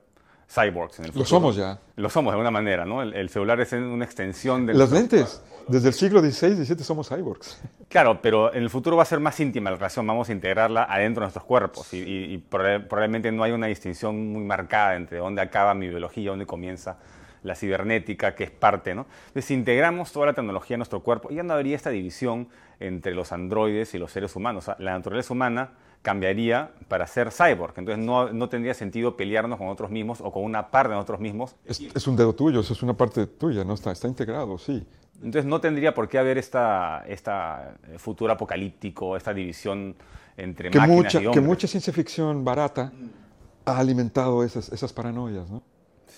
cyborgs 0.46 0.98
en 0.98 1.06
el 1.06 1.12
futuro. 1.12 1.22
Lo 1.24 1.26
somos 1.26 1.56
ya. 1.56 1.78
Lo 1.96 2.10
somos 2.10 2.32
de 2.32 2.34
alguna 2.34 2.50
manera, 2.50 2.84
¿no? 2.84 3.00
El, 3.00 3.14
el 3.14 3.30
celular 3.30 3.58
es 3.62 3.72
una 3.72 4.04
extensión 4.04 4.66
de... 4.66 4.74
Las 4.74 4.90
lentes, 4.92 5.42
desde 5.68 5.88
el 5.88 5.94
siglo 5.94 6.20
XVI, 6.20 6.62
XVII 6.66 6.84
somos 6.84 7.08
cyborgs. 7.08 7.58
Claro, 7.88 8.20
pero 8.20 8.52
en 8.52 8.62
el 8.62 8.68
futuro 8.68 8.94
va 8.98 9.04
a 9.04 9.06
ser 9.06 9.20
más 9.20 9.40
íntima 9.40 9.70
la 9.70 9.76
relación, 9.76 10.06
vamos 10.06 10.28
a 10.28 10.32
integrarla 10.32 10.84
adentro 10.84 11.22
de 11.22 11.26
nuestros 11.26 11.44
cuerpos 11.46 11.94
y, 11.94 11.98
y- 12.02 12.34
y 12.34 12.38
proba- 12.38 12.86
probablemente 12.86 13.32
no 13.32 13.42
hay 13.42 13.52
una 13.52 13.68
distinción 13.68 14.32
muy 14.32 14.44
marcada 14.44 14.96
entre 14.96 15.16
dónde 15.16 15.40
acaba 15.40 15.72
mi 15.72 15.88
biología, 15.88 16.28
dónde 16.28 16.44
comienza 16.44 16.98
la 17.44 17.54
cibernética, 17.54 18.34
que 18.34 18.44
es 18.44 18.50
parte, 18.50 18.94
¿no? 18.94 19.06
Entonces, 19.28 19.52
integramos 19.52 20.10
toda 20.10 20.26
la 20.26 20.32
tecnología 20.32 20.74
en 20.74 20.80
nuestro 20.80 21.00
cuerpo, 21.00 21.30
ya 21.30 21.42
no 21.44 21.54
habría 21.54 21.76
esta 21.76 21.90
división 21.90 22.48
entre 22.80 23.14
los 23.14 23.30
androides 23.30 23.94
y 23.94 23.98
los 23.98 24.10
seres 24.10 24.34
humanos. 24.34 24.64
O 24.64 24.66
sea, 24.66 24.76
la 24.80 24.92
naturaleza 24.92 25.32
humana 25.32 25.70
cambiaría 26.02 26.72
para 26.88 27.06
ser 27.06 27.30
cyborg, 27.30 27.74
entonces 27.76 28.04
no, 28.04 28.30
no 28.32 28.48
tendría 28.48 28.74
sentido 28.74 29.16
pelearnos 29.16 29.56
con 29.56 29.66
nosotros 29.68 29.90
mismos 29.90 30.20
o 30.20 30.30
con 30.32 30.42
una 30.44 30.70
parte 30.70 30.90
de 30.90 30.96
nosotros 30.96 31.20
mismos. 31.20 31.54
Es, 31.64 31.80
es 31.80 32.06
un 32.06 32.16
dedo 32.16 32.34
tuyo, 32.34 32.60
eso 32.60 32.72
es 32.74 32.82
una 32.82 32.94
parte 32.94 33.26
tuya, 33.26 33.64
¿no? 33.64 33.74
Está, 33.74 33.92
está 33.92 34.08
integrado, 34.08 34.58
sí. 34.58 34.86
Entonces 35.16 35.44
no 35.46 35.60
tendría 35.60 35.94
por 35.94 36.08
qué 36.08 36.18
haber 36.18 36.36
esta, 36.36 37.04
esta 37.06 37.76
eh, 37.88 37.98
futuro 37.98 38.32
apocalíptico, 38.32 39.16
esta 39.16 39.32
división 39.32 39.94
entre 40.36 40.70
Que 40.70 40.78
máquinas 40.78 40.96
mucha, 41.04 41.18
y 41.18 41.22
que 41.22 41.28
hombres. 41.28 41.44
mucha 41.46 41.66
ciencia 41.68 41.92
ficción 41.92 42.44
barata 42.44 42.92
ha 43.64 43.78
alimentado 43.78 44.44
esas, 44.44 44.70
esas 44.72 44.92
paranoias, 44.92 45.48
¿no? 45.50 45.62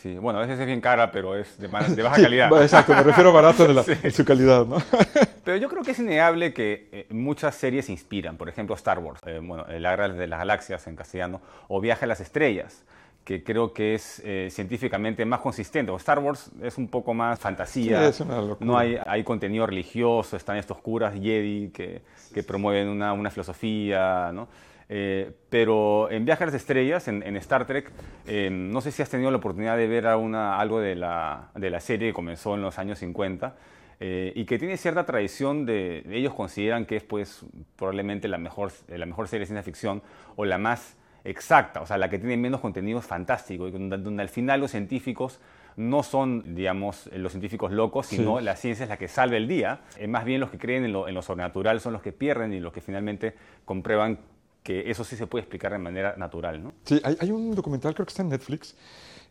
Sí, 0.06 0.18
bueno, 0.18 0.38
a 0.38 0.42
veces 0.42 0.60
es 0.60 0.66
bien 0.66 0.80
cara, 0.80 1.10
pero 1.10 1.34
es 1.34 1.58
de, 1.58 1.66
de 1.66 2.02
baja 2.02 2.22
calidad. 2.22 2.62
Exacto, 2.62 2.94
me 2.94 3.02
refiero 3.02 3.30
a 3.30 3.32
barato 3.32 3.64
en, 3.64 4.12
su 4.12 4.24
calidad, 4.24 4.64
¿no? 4.64 4.76
Pero 5.44 5.56
yo 5.56 5.68
creo 5.68 5.82
que 5.82 5.90
es 5.92 5.98
innegable 5.98 6.52
que 6.52 6.88
eh, 6.92 7.06
muchas 7.10 7.56
series 7.56 7.88
inspiran, 7.88 8.36
por 8.36 8.48
ejemplo 8.48 8.76
Star 8.76 9.00
Wars, 9.00 9.20
eh, 9.26 9.40
bueno, 9.42 9.64
La 9.68 9.90
Guerra 9.90 10.08
de 10.10 10.26
las 10.28 10.38
Galaxias 10.38 10.86
en 10.86 10.94
castellano, 10.94 11.40
o 11.66 11.80
Viaje 11.80 12.04
a 12.04 12.08
las 12.08 12.20
Estrellas, 12.20 12.84
que 13.24 13.42
creo 13.42 13.72
que 13.72 13.94
es 13.94 14.22
eh, 14.24 14.48
científicamente 14.52 15.24
más 15.24 15.40
consistente. 15.40 15.92
Star 15.96 16.20
Wars 16.20 16.52
es 16.62 16.78
un 16.78 16.86
poco 16.86 17.12
más 17.12 17.40
fantasía, 17.40 18.06
es 18.06 18.20
una 18.20 18.40
locura. 18.40 18.58
no 18.60 18.78
hay, 18.78 18.98
hay 19.04 19.24
contenido 19.24 19.66
religioso, 19.66 20.36
están 20.36 20.56
estos 20.56 20.78
curas 20.78 21.14
Jedi 21.14 21.70
que, 21.74 22.02
que 22.32 22.44
promueven 22.44 22.88
una, 22.88 23.12
una 23.12 23.30
filosofía, 23.30 24.30
¿no? 24.32 24.46
Eh, 24.88 25.32
pero 25.50 26.10
en 26.10 26.24
Viajes 26.24 26.42
a 26.42 26.46
las 26.46 26.54
Estrellas, 26.54 27.08
en, 27.08 27.36
Star 27.36 27.66
Trek, 27.66 27.90
eh, 28.26 28.50
no 28.50 28.80
sé 28.80 28.92
si 28.92 29.02
has 29.02 29.10
tenido 29.10 29.30
la 29.30 29.38
oportunidad 29.38 29.76
de 29.76 29.88
ver 29.88 30.06
alguna, 30.06 30.58
algo 30.60 30.80
de 30.80 30.94
la, 30.94 31.50
de 31.54 31.70
la, 31.70 31.80
serie 31.80 32.08
que 32.08 32.14
comenzó 32.14 32.54
en 32.54 32.62
los 32.62 32.78
años 32.78 32.98
50 33.00 33.56
eh, 33.98 34.32
y 34.36 34.44
que 34.44 34.58
tiene 34.58 34.76
cierta 34.76 35.04
tradición 35.04 35.66
de, 35.66 36.04
ellos 36.10 36.34
consideran 36.34 36.86
que 36.86 36.96
es 36.96 37.02
pues 37.02 37.44
probablemente 37.76 38.28
la 38.28 38.38
mejor, 38.38 38.70
la 38.88 39.06
mejor 39.06 39.26
serie 39.26 39.40
de 39.40 39.46
ciencia 39.46 39.62
ficción 39.62 40.02
o 40.36 40.44
la 40.44 40.58
más 40.58 40.96
exacta, 41.24 41.80
o 41.80 41.86
sea, 41.86 41.98
la 41.98 42.08
que 42.08 42.18
tiene 42.18 42.36
menos 42.36 42.60
contenido 42.60 43.00
fantástico, 43.00 43.68
donde, 43.68 43.98
donde 43.98 44.22
al 44.22 44.28
final 44.28 44.60
los 44.60 44.70
científicos 44.70 45.40
no 45.74 46.02
son, 46.04 46.54
digamos, 46.54 47.10
los 47.12 47.32
científicos 47.32 47.70
locos, 47.72 48.06
sino 48.06 48.40
la 48.40 48.56
ciencia 48.56 48.84
es 48.84 48.88
la 48.88 48.96
que 48.96 49.08
salva 49.08 49.36
el 49.36 49.46
día. 49.46 49.80
más 50.08 50.24
bien 50.24 50.40
los 50.40 50.50
que 50.50 50.56
creen 50.56 50.84
en 50.84 50.92
lo, 50.92 51.06
en 51.06 51.14
lo, 51.14 51.20
sobrenatural 51.20 51.80
son 51.80 51.92
los 51.92 52.00
que 52.00 52.12
pierden 52.12 52.54
y 52.54 52.60
los 52.60 52.72
que 52.72 52.80
finalmente 52.80 53.34
comprueban 53.66 54.18
que 54.66 54.90
eso 54.90 55.04
sí 55.04 55.14
se 55.14 55.28
puede 55.28 55.42
explicar 55.42 55.70
de 55.70 55.78
manera 55.78 56.16
natural, 56.16 56.60
¿no? 56.60 56.72
Sí, 56.84 57.00
hay, 57.04 57.30
un 57.30 57.54
documental, 57.54 57.94
creo 57.94 58.04
que 58.04 58.10
está 58.10 58.22
en 58.22 58.30
Netflix, 58.30 58.74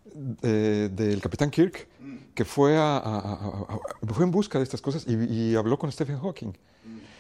del 0.06 1.20
capitán 1.22 1.52
Kirk, 1.52 1.90
que 2.34 2.46
fue, 2.46 2.78
a, 2.78 3.68
fue 4.08 4.24
en 4.24 4.32
busca 4.32 4.58
de 4.60 4.64
estas 4.64 4.82
cosas 4.82 5.06
y, 5.06 5.54
habló 5.58 5.78
con 5.78 5.92
Stephen 5.92 6.20
Hawking. 6.20 6.54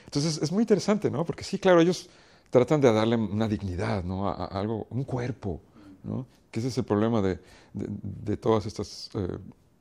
Entonces 0.05 0.39
es 0.41 0.49
muy 0.49 0.61
interesante, 0.61 1.11
¿no? 1.11 1.25
Porque 1.25 1.43
sí, 1.43 1.59
claro, 1.59 1.81
ellos 1.81 2.09
tratan 2.49 2.79
de 2.79 2.93
darle 2.93 3.17
una 3.17 3.49
dignidad, 3.49 4.01
¿no? 4.05 4.29
A, 4.29 4.45
algo, 4.45 4.87
un 4.91 5.03
cuerpo, 5.03 5.59
¿no? 6.05 6.25
Que 6.49 6.59
ese 6.59 6.69
es 6.69 6.77
el 6.77 6.85
problema 6.85 7.21
de, 7.21 7.37
de, 7.73 8.37
todas 8.37 8.65
estas 8.65 9.09
eh, 9.15 9.37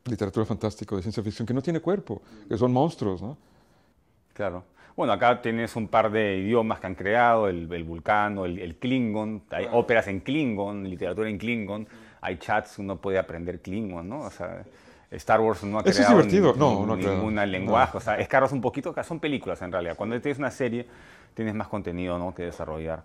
literatura 0.06 0.44
fantástica 0.44 0.96
de 0.96 1.02
ciencia 1.02 1.22
ficción, 1.22 1.46
que 1.46 1.54
no 1.54 1.62
tiene 1.62 1.78
cuerpo, 1.78 2.20
que 2.48 2.58
son 2.58 2.72
monstruos, 2.72 3.22
¿no? 3.22 3.38
Claro. 4.32 4.64
Bueno, 4.96 5.12
acá 5.12 5.42
tienes 5.42 5.74
un 5.74 5.88
par 5.88 6.10
de 6.10 6.38
idiomas 6.38 6.78
que 6.78 6.86
han 6.86 6.94
creado, 6.94 7.48
el, 7.48 7.66
vulcano, 7.84 8.44
el, 8.44 8.76
klingon, 8.76 9.42
hay 9.50 9.66
óperas 9.72 10.06
en 10.06 10.20
klingon, 10.20 10.88
literatura 10.88 11.28
en 11.28 11.36
klingon, 11.36 11.88
hay 12.20 12.36
chats, 12.38 12.78
uno 12.78 12.96
puede 12.96 13.18
aprender 13.18 13.60
klingon, 13.60 14.08
¿no? 14.08 14.20
O 14.20 14.30
sea, 14.30 14.62
Star 15.10 15.40
Wars 15.40 15.64
no 15.64 15.78
ha 15.78 15.82
creado 15.82 16.22
ningún 16.22 17.34
lenguaje, 17.50 17.96
o 17.96 18.00
sea, 18.00 18.16
es 18.16 18.52
un 18.52 18.60
poquito, 18.60 18.94
son 19.02 19.18
películas 19.18 19.60
en 19.62 19.72
realidad. 19.72 19.96
Cuando 19.96 20.20
tienes 20.20 20.38
una 20.38 20.50
serie, 20.50 20.86
tienes 21.34 21.54
más 21.54 21.68
contenido 21.68 22.18
¿no? 22.18 22.34
que 22.34 22.44
desarrollar. 22.44 23.04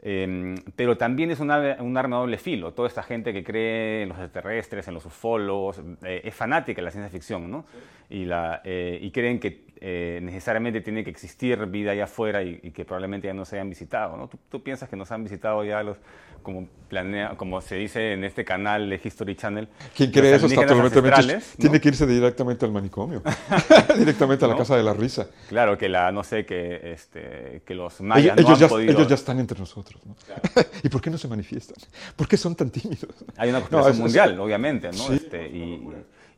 Em, 0.00 0.54
pero 0.76 0.96
también 0.96 1.30
es 1.32 1.40
un 1.40 1.50
arma 1.50 2.16
doble 2.16 2.38
filo. 2.38 2.72
Toda 2.72 2.88
esta 2.88 3.02
gente 3.02 3.32
que 3.32 3.42
cree 3.42 4.02
en 4.04 4.10
los 4.10 4.18
extraterrestres, 4.18 4.86
en 4.86 4.94
los 4.94 5.04
ufólogos, 5.04 5.80
eh, 6.04 6.20
es 6.24 6.34
fanática 6.34 6.80
de 6.80 6.84
la 6.84 6.90
ciencia 6.90 7.10
ficción, 7.10 7.50
¿no? 7.50 7.64
Y, 8.08 8.24
la, 8.24 8.60
eh, 8.64 8.98
y 9.02 9.10
creen 9.10 9.40
que 9.40 9.64
eh, 9.80 10.18
necesariamente 10.22 10.80
tiene 10.80 11.04
que 11.04 11.10
existir 11.10 11.58
vida 11.66 11.92
allá 11.92 12.04
afuera 12.04 12.42
y, 12.42 12.70
que 12.72 12.84
probablemente 12.84 13.28
ya 13.28 13.34
no 13.34 13.44
se 13.44 13.56
hayan 13.56 13.70
visitado. 13.70 14.16
¿no? 14.16 14.28
¿Tú, 14.48 14.62
piensas 14.62 14.88
que 14.88 14.96
nos 14.96 15.10
han 15.12 15.22
visitado 15.22 15.64
ya 15.64 15.82
los, 15.82 15.96
como, 16.42 16.68
planea, 16.88 17.36
como 17.36 17.60
se 17.60 17.76
dice 17.76 18.12
en 18.12 18.24
este 18.24 18.44
canal 18.44 18.90
de 18.90 19.00
History 19.02 19.36
Channel? 19.36 19.68
¿Quién 19.96 20.10
cree 20.10 20.34
eso 20.34 20.46
está 20.46 20.66
totalmente 20.66 21.40
Tiene 21.58 21.80
que 21.80 21.88
irse 21.88 22.06
directamente 22.06 22.64
al 22.64 22.72
manicomio, 22.72 23.22
directamente 23.98 24.44
a 24.44 24.48
la 24.48 24.56
casa 24.56 24.76
de 24.76 24.82
la 24.82 24.94
risa. 24.94 25.28
Claro, 25.48 25.78
que 25.78 25.88
la, 25.88 26.10
no 26.10 26.24
sé, 26.24 26.44
que, 26.44 26.92
este, 26.92 27.62
que 27.64 27.74
los 27.74 28.00
mayas 28.00 28.36
ellos, 28.36 28.48
no 28.48 28.54
han 28.54 28.60
ya, 28.60 28.68
podido... 28.68 28.92
Ellos 28.92 29.08
ya 29.08 29.14
están 29.14 29.38
entre 29.38 29.58
nosotros. 29.58 30.00
¿no? 30.04 30.16
¿Y 30.82 30.88
por 30.88 31.00
qué 31.00 31.10
no 31.10 31.18
se 31.18 31.28
manifiestan? 31.28 31.76
¿Por 32.16 32.26
qué 32.26 32.36
son 32.36 32.54
tan 32.54 32.70
tímidos? 32.70 33.14
Hay 33.36 33.50
una 33.50 33.60
conspiración 33.60 33.98
mundial, 33.98 34.40
obviamente, 34.40 34.90
¿no? 34.92 35.12
Este, 35.12 35.46
y, 35.48 35.88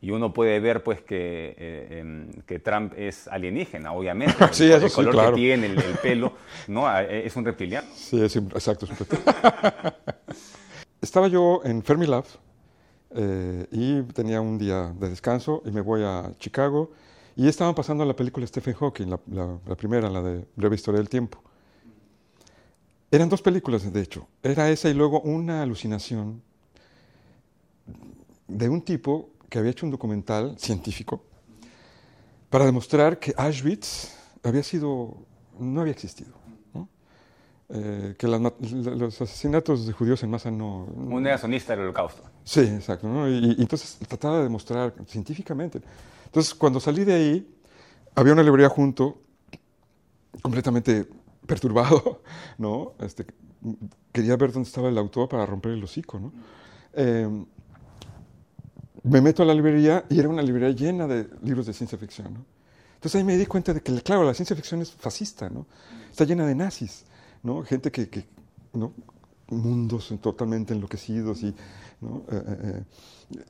y 0.03 0.11
uno 0.11 0.33
puede 0.33 0.61
ver 0.61 0.83
pues 0.83 1.03
que, 1.03 1.55
eh, 1.59 1.99
em, 2.01 2.31
que 2.47 2.59
Trump 2.59 2.95
es 2.97 3.29
alienígena, 3.29 3.93
obviamente. 3.93 4.35
sí, 4.53 4.65
el, 4.65 4.83
eso 4.83 4.95
color 4.95 5.13
claro. 5.13 5.31
que 5.31 5.37
tiene, 5.37 5.67
el, 5.67 5.77
pelo, 6.03 6.33
¿no? 6.69 6.99
es 6.99 7.37
un 7.37 7.45
reptiliano. 7.45 7.89
Sí, 7.95 8.21
es, 8.23 8.37
exacto, 8.37 8.87
es 8.87 8.93
un 8.93 8.97
reptiliano. 8.99 9.33
Estaba 11.01 11.29
yo 11.29 11.61
en 11.65 11.83
Fermilab 11.83 12.25
eh, 13.15 13.67
y 13.71 14.03
tenía 14.13 14.41
un 14.41 14.59
día 14.59 14.93
de 14.99 15.09
descanso 15.09 15.63
y 15.65 15.71
me 15.71 15.81
voy 15.81 16.03
a 16.05 16.33
Chicago 16.39 16.93
y 17.37 17.49
estaban 17.49 17.75
pasando 17.75 18.05
la 18.05 18.15
película 18.15 18.47
Stephen 18.47 18.75
Hawking, 18.75 19.07
la, 19.07 19.59
la 19.67 19.75
primera, 19.77 20.11
la 20.11 20.23
de 20.23 20.45
Breve 20.57 20.77
Historia 20.77 20.99
del 20.99 21.09
Tiempo. 21.09 21.43
Eran 23.11 23.29
dos 23.29 23.43
películas, 23.43 23.91
de 23.93 24.01
hecho. 24.01 24.29
Era 24.43 24.71
esa 24.71 24.89
y 24.89 24.95
luego 24.95 25.21
una 25.23 25.63
alucinación 25.63 26.43
de 28.47 28.69
un 28.69 28.83
tipo 28.83 29.31
que 29.51 29.59
había 29.59 29.73
hecho 29.73 29.85
un 29.85 29.93
documental 29.93 30.57
científico 30.59 31.25
para 32.49 32.65
demostrar 32.65 33.19
que 33.19 33.35
Auschwitz 33.37 34.15
había 34.43 34.63
sido, 34.63 35.17
no 35.59 35.81
había 35.81 35.93
existido. 35.93 36.41
Eh, 37.73 38.17
que 38.19 38.27
los 38.27 39.23
asesinatos 39.23 39.87
de 39.87 39.93
judíos 39.93 40.21
en 40.25 40.31
masa 40.31 40.51
no... 40.51 40.87
Un 40.87 41.23
negacionista 41.23 41.73
del 41.73 41.85
holocausto. 41.85 42.25
Sí, 42.43 42.63
exacto. 42.63 43.29
Y, 43.29 43.55
entonces 43.61 43.97
trataba 44.09 44.39
de 44.39 44.43
demostrar 44.45 44.93
científicamente. 45.07 45.81
Entonces, 46.25 46.53
cuando 46.53 46.81
salí 46.81 47.05
de 47.05 47.15
ahí, 47.15 47.55
había 48.17 48.33
una 48.33 48.43
librería 48.43 48.69
junto, 48.69 49.23
completamente 50.43 51.07
perturbado, 51.47 52.23
¿no? 52.59 52.95
Este, 52.99 53.25
quería 54.11 54.35
ver 54.35 54.51
dónde 54.51 54.67
estaba 54.67 54.89
el 54.89 54.99
autor 54.99 55.29
para 55.29 55.47
romper 55.47 55.71
el 55.71 55.85
hocico, 55.85 56.19
¿no? 56.19 56.33
Eh, 56.93 57.45
me 59.03 59.21
meto 59.21 59.43
a 59.43 59.47
la 59.47 59.55
librería 59.55 60.05
y 60.09 60.19
era 60.19 60.29
una 60.29 60.43
librería 60.43 60.71
llena 60.71 61.07
de 61.07 61.29
libros 61.43 61.67
de 61.67 61.73
ciencia 61.73 61.99
ficción. 61.99 62.45
Entonces 62.95 63.19
ahí 63.19 63.25
me 63.25 63.37
di 63.37 63.47
cuenta 63.47 63.73
de 63.73 63.81
que, 63.81 64.01
claro, 64.03 64.25
la 64.25 64.35
ciencia 64.35 64.55
ficción 64.55 64.83
es 64.83 64.93
fascista, 64.93 65.49
¿no? 65.49 65.67
Está 66.11 66.25
llena 66.25 66.47
de 66.47 66.55
nazis, 66.55 67.05
¿no? 67.43 67.63
Gente 67.63 67.91
que, 67.91 68.09
que 68.11 68.27
¿no? 68.75 68.93
Mundos 69.51 70.13
totalmente 70.21 70.75
enloquecidos 70.75 71.43
y 71.43 71.55
¿no? 72.01 72.23
Eh, 72.31 72.43
eh, 72.47 72.57
eh 72.63 72.83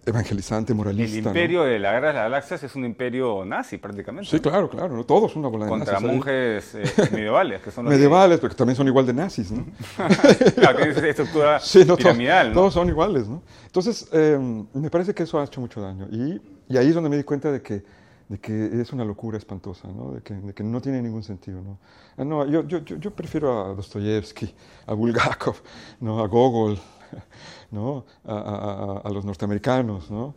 evangelizante, 0.05 0.75
moralista. 0.75 1.19
El 1.19 1.27
imperio 1.27 1.65
de 1.65 1.79
la 1.79 1.93
guerra 1.93 2.09
de 2.09 2.15
las 2.15 2.23
galaxias 2.25 2.63
es 2.63 2.77
un 2.77 2.85
imperio 2.85 3.45
nazi 3.45 3.79
prácticamente. 3.79 4.31
Sí, 4.31 4.41
claro, 4.41 4.69
claro, 4.69 4.95
¿no? 4.95 5.05
todos 5.05 5.35
una 5.37 5.49
bola 5.49 5.65
de 5.65 5.71
Contra 5.71 5.95
nazis. 5.95 6.09
Contra 6.09 6.17
monjes 6.17 6.75
eh, 6.75 7.09
medievales, 7.13 7.63
que 7.63 7.71
son 7.71 7.85
los 7.85 7.95
Medievales, 7.95 8.41
porque 8.41 8.57
también 8.57 8.77
son 8.77 8.87
igual 8.89 9.07
de 9.07 9.15
nazis, 9.15 9.51
¿no? 9.51 9.65
claro, 10.55 10.77
tienen 10.77 10.97
esa 10.97 11.09
estructura 11.09 11.61
sí, 11.61 11.85
no, 11.87 11.97
piramidal, 11.97 12.47
todos, 12.47 12.55
¿no? 12.55 12.61
todos, 12.61 12.75
son 12.75 12.89
iguales, 12.89 13.29
¿no? 13.29 13.43
Entonces, 13.67 14.09
eh, 14.13 14.39
me 14.75 14.91
parece 14.91 15.15
que 15.15 15.23
eso 15.23 15.41
ha 15.41 15.45
hecho 15.45 15.61
mucho 15.61 15.81
daño. 15.81 16.09
Y, 16.11 16.41
y 16.69 16.77
ahí 16.77 16.89
es 16.89 16.95
donde 16.95 17.09
me 17.09 17.17
di 17.17 17.25
cuenta 17.25 17.51
de 17.51 17.63
que 17.63 17.83
de 18.31 18.39
que 18.39 18.81
es 18.81 18.93
una 18.93 19.05
locura 19.05 19.37
espantosa, 19.39 19.89
¿no? 19.89 20.13
De, 20.13 20.23
que, 20.23 20.35
de 20.35 20.55
que 20.55 20.63
no 20.63 20.81
tiene 20.81 21.03
ningún 21.03 21.25
sentido. 21.25 21.61
¿no? 21.63 21.79
Ah, 22.17 22.25
no 22.25 22.47
yo, 22.47 22.63
yo, 22.63 22.79
yo, 22.79 23.11
prefiero 23.11 23.65
a 23.65 23.75
Dostoyevsky, 23.75 24.55
a 24.87 24.95
Bulgakov, 24.95 25.57
¿no? 26.01 26.21
a 26.21 26.29
Gogol, 26.29 26.79
¿no? 27.73 28.05
A, 28.25 29.03
a, 29.05 29.11
los 29.11 29.25
norteamericanos. 29.25 30.13
¿no? 30.13 30.33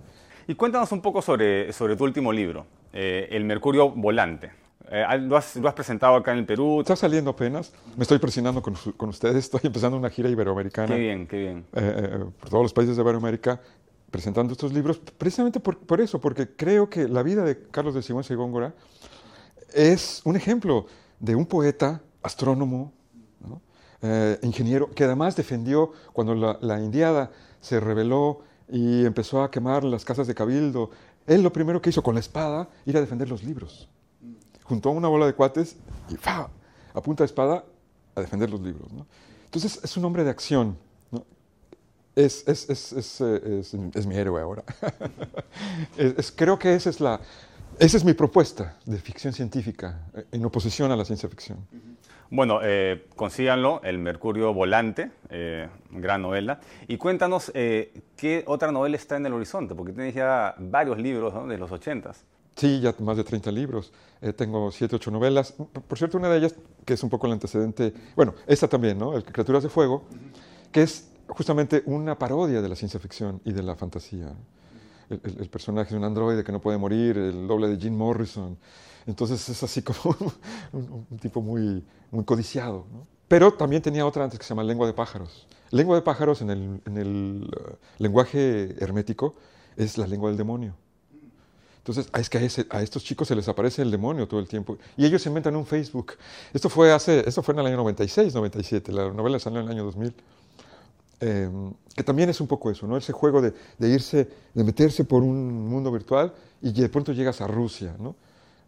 Y 0.47 0.55
cuéntanos 0.55 0.91
un 0.91 1.01
poco 1.01 1.21
sobre, 1.21 1.71
sobre 1.71 1.95
tu 1.95 2.03
último 2.03 2.33
libro, 2.33 2.65
eh, 2.91 3.27
El 3.29 3.45
Mercurio 3.45 3.91
Volante. 3.91 4.51
Eh, 4.89 5.05
lo, 5.19 5.37
has, 5.37 5.55
lo, 5.57 5.67
has, 5.67 5.75
presentado 5.75 6.15
acá 6.15 6.31
en 6.31 6.39
el 6.39 6.45
Perú. 6.47 6.81
Está 6.81 6.95
saliendo 6.95 7.29
apenas. 7.29 7.73
Me 7.95 8.01
estoy 8.01 8.17
presionando 8.17 8.63
con, 8.63 8.73
con 8.97 9.09
ustedes. 9.09 9.35
Estoy 9.45 9.61
empezando 9.65 9.97
una 9.97 10.09
gira 10.09 10.29
iberoamericana. 10.29 10.87
Qué 10.95 10.99
bien, 10.99 11.27
qué 11.27 11.37
bien. 11.37 11.65
Eh, 11.73 12.25
por 12.39 12.49
todos 12.49 12.63
los 12.63 12.73
países 12.73 12.97
de 12.97 13.03
Iberoamérica 13.03 13.61
presentando 14.13 14.53
estos 14.53 14.71
libros, 14.71 14.99
precisamente 15.17 15.59
por, 15.59 15.99
eso, 15.99 16.21
porque 16.21 16.55
creo 16.55 16.87
que 16.87 17.07
la 17.07 17.23
vida 17.23 17.43
de 17.43 17.63
Carlos 17.71 17.95
de 17.95 18.03
Simón 18.03 18.23
y 18.29 18.35
Góngora 18.35 18.75
es 19.73 20.21
un 20.23 20.35
ejemplo 20.35 20.85
de 21.19 21.35
un 21.35 21.47
poeta, 21.47 21.99
astrónomo, 22.21 22.93
eh, 24.03 24.37
ingeniero, 24.43 24.91
que 24.91 25.05
además 25.05 25.35
defendió 25.35 25.93
cuando 26.13 26.35
la, 26.35 26.79
indiada 26.79 27.31
se 27.59 27.79
rebeló 27.79 28.41
y 28.69 29.03
empezó 29.03 29.41
a 29.41 29.49
quemar 29.49 29.83
las 29.83 30.05
casas 30.05 30.27
de 30.27 30.35
cabildo. 30.35 30.91
Él 31.25 31.41
lo 31.41 31.51
primero 31.51 31.81
que 31.81 31.89
hizo 31.89 32.03
con 32.03 32.13
la 32.13 32.19
espada, 32.19 32.69
ir 32.85 32.95
a 32.95 33.01
defender 33.01 33.27
los 33.27 33.43
libros. 33.43 33.89
Juntó 34.63 34.91
una 34.91 35.07
bola 35.07 35.25
de 35.25 35.33
cuates 35.33 35.75
y 36.07 36.17
¡fa! 36.17 36.51
a 36.93 37.01
punta 37.01 37.23
de 37.23 37.25
espada 37.25 37.65
a 38.13 38.21
defender 38.21 38.51
los 38.51 38.61
libros. 38.61 38.89
Entonces 39.45 39.79
es 39.83 39.97
un 39.97 40.05
hombre 40.05 40.23
de 40.23 40.29
acción 40.29 40.77
es, 42.15 42.47
es, 42.47 42.69
es, 42.69 43.21
eh, 43.21 43.61
es, 43.93 44.05
mi 44.05 44.15
héroe 44.15 44.41
ahora. 44.41 44.63
creo 46.35 46.59
que 46.59 46.75
esa 46.75 46.89
es, 46.89 46.99
la, 46.99 47.19
esa 47.79 47.97
es 47.97 48.05
mi 48.05 48.13
propuesta 48.13 48.77
de 48.85 48.97
ficción 48.97 49.33
científica, 49.33 50.07
eh, 50.15 50.25
en 50.31 50.45
oposición 50.45 50.91
a 50.91 50.95
la 50.95 51.05
ciencia 51.05 51.27
ficción. 51.29 51.65
Bueno, 52.35 52.61
eh, 52.63 53.05
consíganlo, 53.15 53.79
El 53.83 53.99
Mercurio 53.99 54.55
Volante, 54.55 55.11
eh, 55.29 55.69
gran 55.91 56.23
novela. 56.23 56.59
Y 56.87 56.97
cuéntanos 56.97 57.51
eh, 57.53 57.93
qué 58.17 58.43
otra 58.47 58.71
novela 58.71 58.95
está 58.95 59.17
en 59.17 59.27
el 59.27 59.33
horizonte, 59.33 59.75
porque 59.75 59.93
tienes 59.93 60.15
ya 60.15 60.55
varios 60.57 60.97
libros 60.97 61.47
de 61.47 61.57
los 61.59 61.71
ochentas. 61.71 62.25
Sí, 62.55 62.79
ya 62.81 62.95
más 63.01 63.17
de 63.17 63.23
30 63.23 63.51
libros. 63.51 63.93
Eh, 64.19 64.33
tengo 64.33 64.71
7, 64.71 64.95
8 64.95 65.11
novelas. 65.11 65.53
Por 65.87 65.95
cierto, 65.95 66.17
una 66.17 66.27
de 66.27 66.39
ellas, 66.39 66.55
que 66.83 66.95
es 66.95 67.03
un 67.03 67.09
poco 67.11 67.27
el 67.27 67.33
antecedente, 67.33 67.93
bueno, 68.15 68.33
esta 68.47 68.67
también, 68.67 68.97
¿no? 68.97 69.15
El 69.15 69.23
Criaturas 69.23 69.61
de 69.61 69.69
Fuego, 69.69 70.03
que 70.71 70.81
es 70.81 71.09
justamente 71.27 71.83
una 71.85 72.17
parodia 72.17 72.61
de 72.61 72.69
la 72.69 72.75
ciencia 72.75 72.99
ficción 72.99 73.41
y 73.45 73.53
de 73.53 73.63
la 73.63 73.75
fantasía. 73.75 74.33
El, 75.09 75.49
personaje 75.49 75.91
de 75.91 75.97
un 75.97 76.05
androide 76.05 76.43
que 76.43 76.51
no 76.51 76.59
puede 76.59 76.77
morir, 76.77 77.17
el 77.17 77.47
doble 77.47 77.67
de 77.67 77.77
Jim 77.77 77.95
Morrison. 77.95 78.57
Entonces 79.05 79.47
es 79.49 79.61
así 79.61 79.81
como 79.81 80.15
un, 80.73 81.19
tipo 81.19 81.41
muy, 81.41 81.83
codiciado. 82.25 82.85
Pero 83.27 83.53
también 83.53 83.81
tenía 83.81 84.05
otra 84.05 84.23
antes 84.23 84.39
que 84.39 84.45
se 84.45 84.49
llama 84.49 84.63
Lengua 84.63 84.87
de 84.87 84.93
pájaros. 84.93 85.47
Lengua 85.71 85.95
de 85.95 86.01
pájaros 86.01 86.41
en 86.41 86.49
el, 86.49 87.51
eh, 87.51 87.75
lenguaje 87.97 88.75
hermético 88.83 89.35
es 89.75 89.97
la 89.97 90.07
lengua 90.07 90.29
del 90.29 90.37
demonio. 90.37 90.75
Entonces, 91.77 92.07
ah, 92.13 92.21
es 92.21 92.29
que 92.29 92.37
a 92.37 92.81
estos 92.81 93.03
chicos 93.03 93.27
se 93.27 93.35
les 93.35 93.47
aparece 93.49 93.81
el 93.81 93.91
demonio 93.91 94.25
todo 94.25 94.39
el 94.39 94.47
tiempo. 94.47 94.77
Y 94.95 95.05
ellos 95.05 95.21
se 95.21 95.27
inventan 95.27 95.55
un 95.55 95.65
Facebook. 95.65 96.13
Esto 96.53 96.69
fue, 96.69 96.93
hace, 96.93 97.27
esto 97.27 97.43
fue 97.43 97.53
en 97.55 97.59
el 97.59 97.65
año 97.67 97.77
96, 97.77 98.33
97. 98.33 98.91
La 98.93 99.11
novela 99.11 99.37
salió 99.37 99.59
en 99.59 99.65
el 99.65 99.71
año 99.71 99.83
2000. 99.83 100.15
Eh, 101.25 101.49
que 101.95 102.03
también 102.03 102.29
es 102.29 102.41
un 102.41 102.47
poco 102.47 102.69
eso, 102.69 102.85
¿no? 102.85 102.97
Ese 102.97 103.13
juego 103.13 103.41
de, 103.41 103.53
de 103.77 103.89
irse, 103.89 104.27
de 104.53 104.63
meterse 104.63 105.05
por 105.05 105.23
un 105.23 105.69
mundo 105.69 105.89
virtual 105.89 106.33
y 106.61 106.73
de 106.73 106.89
pronto 106.89 107.13
llegas 107.13 107.39
a 107.39 107.47
Rusia, 107.47 107.95
¿no? 107.97 108.15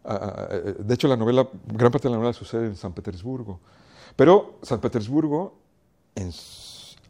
Eh, 0.08 0.76
de 0.78 0.94
hecho, 0.94 1.06
la 1.06 1.16
novela, 1.16 1.46
gran 1.66 1.92
parte 1.92 2.08
de 2.08 2.12
la 2.12 2.16
novela 2.16 2.32
sucede 2.32 2.66
en 2.66 2.76
San 2.76 2.94
Petersburgo. 2.94 3.60
Pero 4.14 4.58
San 4.62 4.80
Petersburgo, 4.80 5.58
en 6.14 6.32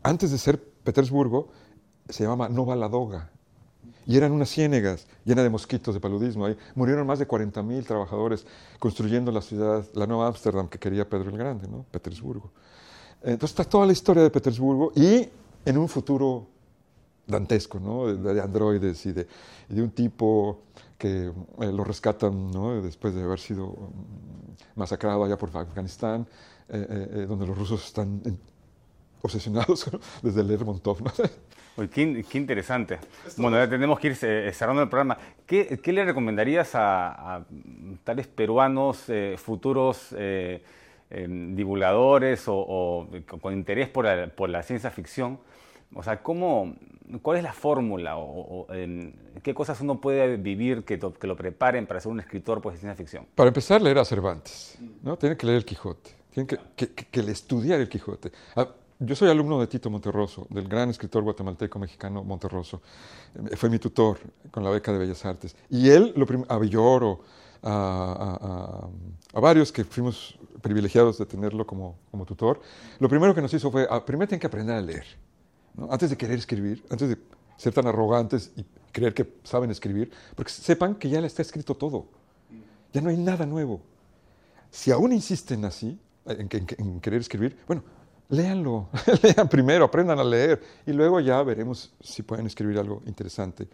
antes 0.03 0.33
de 0.33 0.39
ser 0.39 0.61
Petersburgo, 0.61 1.49
se 2.09 2.25
llamaba 2.25 2.49
Nova 2.49 2.75
Ladoga. 2.75 3.31
Y 4.05 4.17
eran 4.17 4.33
unas 4.33 4.49
ciénegas 4.51 5.07
llenas 5.25 5.45
de 5.45 5.51
mosquitos, 5.51 5.95
de 5.95 6.01
paludismo. 6.01 6.47
Ahí 6.47 6.57
murieron 6.75 7.07
más 7.07 7.21
de 7.21 7.29
40.000 7.29 7.85
trabajadores 7.87 8.47
construyendo 8.81 9.31
la 9.31 9.43
ciudad, 9.43 9.85
la 9.95 10.07
nueva 10.07 10.27
Ámsterdam 10.27 10.69
que 10.69 10.79
quería 10.79 11.09
Pedro 11.09 11.31
el 11.31 11.39
Grande, 11.39 11.69
¿no? 11.69 11.85
Petersburgo. 11.93 12.51
Entonces 13.23 13.51
está 13.51 13.65
toda 13.65 13.87
la 13.87 13.93
historia 13.93 14.23
de 14.23 14.31
Petersburgo 14.31 14.93
y 14.95 15.29
en 15.65 15.79
un 15.79 15.89
futuro 15.89 16.47
dantesco, 17.27 17.81
¿no? 17.81 18.07
De, 18.15 18.35
de 18.35 18.41
androides 18.41 19.05
y 19.07 19.13
de, 19.13 19.27
y 19.69 19.75
de 19.75 19.83
un 19.83 19.91
tipo 19.91 20.61
que 20.97 21.27
eh, 21.61 21.73
lo 21.73 21.83
rescatan, 21.85 22.51
¿no? 22.53 22.81
Después 22.81 23.15
de 23.15 23.23
haber 23.23 23.41
sido 23.41 23.67
mm, 23.69 24.79
masacrado 24.79 25.25
allá 25.25 25.37
por 25.37 25.55
Afganistán, 25.57 26.27
eh, 26.69 27.09
eh, 27.13 27.27
donde 27.29 27.47
los 27.47 27.59
rusos 27.59 27.85
están 27.85 28.23
obsesionados 29.23 29.91
desde 30.23 30.45
Lermontov, 30.45 31.03
¿no? 31.03 31.11
Uy, 31.79 31.89
qué, 31.89 32.03
in- 32.03 32.23
qué 32.25 32.39
interesante. 32.39 32.99
Bueno, 33.37 33.59
ya 33.59 33.69
tenemos 33.69 33.99
que 33.99 34.07
ir 34.09 34.17
cerrando 34.17 34.83
el 34.83 34.89
programa. 34.89 35.19
¿Qué, 35.45 35.79
qué 35.83 35.93
le 35.93 36.05
recomendarías 36.07 36.75
a, 36.75 37.37
a 37.37 37.45
tales 38.03 38.27
peruanos 38.29 39.05
futuros 39.37 40.15
eh, 41.11 41.27
divulgadores 41.29 42.45
o, 42.49 43.09
con- 43.29 43.41
interés 43.53 43.89
por 43.89 44.05
la, 44.05 44.29
ciencia 44.63 44.91
ficción? 44.91 45.39
O 45.95 46.03
sea, 46.03 46.21
¿cómo, 46.23 46.75
¿cuál 47.23 47.37
es 47.39 47.45
la 47.45 47.53
fórmula 47.53 48.17
o, 48.17 48.67
qué 49.43 49.55
cosas 49.55 49.81
uno 49.81 50.01
puede 50.01 50.37
vivir 50.37 50.85
que, 50.85 50.99
lo 51.29 51.37
preparen 51.37 51.87
para 51.87 52.01
ser 52.01 52.11
un 52.11 52.19
escritor 52.21 52.61
pues, 52.61 52.75
de 52.75 52.81
ciencia 52.81 52.97
ficción? 52.97 53.27
Para 53.35 53.49
empezar, 53.49 53.81
leer 53.81 53.99
a 53.99 54.05
Cervantes, 54.05 54.79
¿no? 55.03 55.17
Tienen 55.17 55.39
que 55.39 55.47
leer 55.47 55.59
el 55.59 55.65
Quijote, 55.65 56.11
tienen 56.35 56.49
que, 56.49 56.59
que, 56.75 56.93
que- 56.93 57.07
estudiar 57.31 57.81
el 57.81 57.89
Quijote. 57.89 58.33
Ah, 58.57 58.69
yo 58.99 59.15
soy 59.15 59.29
alumno 59.31 59.61
de 59.61 59.67
Tito 59.69 59.91
Monterroso, 59.91 60.47
del 60.51 60.67
gran 60.67 60.89
escritor 60.91 61.23
guatemalteco 61.23 61.79
mexicano 61.79 62.25
Monterroso. 62.25 62.81
Eh, 63.51 63.55
Fue 63.57 63.69
mi 63.71 63.79
tutor 63.79 64.19
con 64.51 64.65
la 64.65 64.71
beca 64.71 64.91
de 64.93 64.99
Bellas 64.99 65.25
Artes. 65.25 65.55
Y 65.71 65.91
él, 65.91 66.15
lo 66.17 66.27
a 66.49 66.59
Villoro, 66.59 67.21
a- 67.63 68.89
a- 69.35 69.37
a 69.37 69.41
varios 69.41 69.71
que 69.71 69.85
fuimos 69.85 70.37
privilegiados 70.61 71.19
de 71.19 71.27
tenerlo 71.27 71.67
como, 71.67 71.99
como 72.11 72.25
tutor, 72.25 72.61
lo 72.99 73.09
primero 73.09 73.35
que 73.35 73.43
nos 73.43 73.53
hizo 73.55 73.71
fue, 73.71 73.87
ah, 73.91 74.05
primero 74.05 74.29
tienen 74.29 74.41
que 74.41 74.47
aprender 74.47 74.77
a 74.77 74.81
leer. 74.81 75.07
Antes 75.91 76.11
de 76.11 76.17
querer 76.17 76.39
escribir, 76.39 76.85
antes 76.91 77.09
de 77.09 77.19
ser 77.57 77.73
tan 77.73 77.87
arrogantes 77.87 78.53
y 78.57 78.65
creer 78.93 79.15
que 79.15 79.35
saben 79.45 79.71
escribir, 79.71 80.11
porque 80.35 80.51
sepan 80.51 80.95
que 80.95 81.09
ya 81.09 81.21
le 81.21 81.27
está 81.27 81.43
escrito 81.43 81.75
todo. 81.75 82.07
Ya 82.93 83.01
no 83.01 83.11
hay 83.11 83.17
nada 83.17 83.45
nuevo. 83.45 83.81
Si 84.71 84.91
aún 84.91 85.13
insisten 85.13 85.65
así, 85.65 85.99
en, 86.25 86.49
en 86.51 86.67
en 86.79 87.01
querer 87.01 87.21
escribir, 87.21 87.59
bueno, 87.67 87.83
léanlo, 88.29 88.89
lean 89.23 89.49
primero, 89.49 89.85
aprendan 89.85 90.19
a 90.19 90.25
leer 90.25 90.61
y 90.87 90.93
luego 90.93 91.21
ya 91.21 91.43
veremos 91.43 91.93
si 92.01 92.23
pueden 92.23 92.47
escribir 92.47 92.79
algo 92.79 93.03
interesante, 93.07 93.69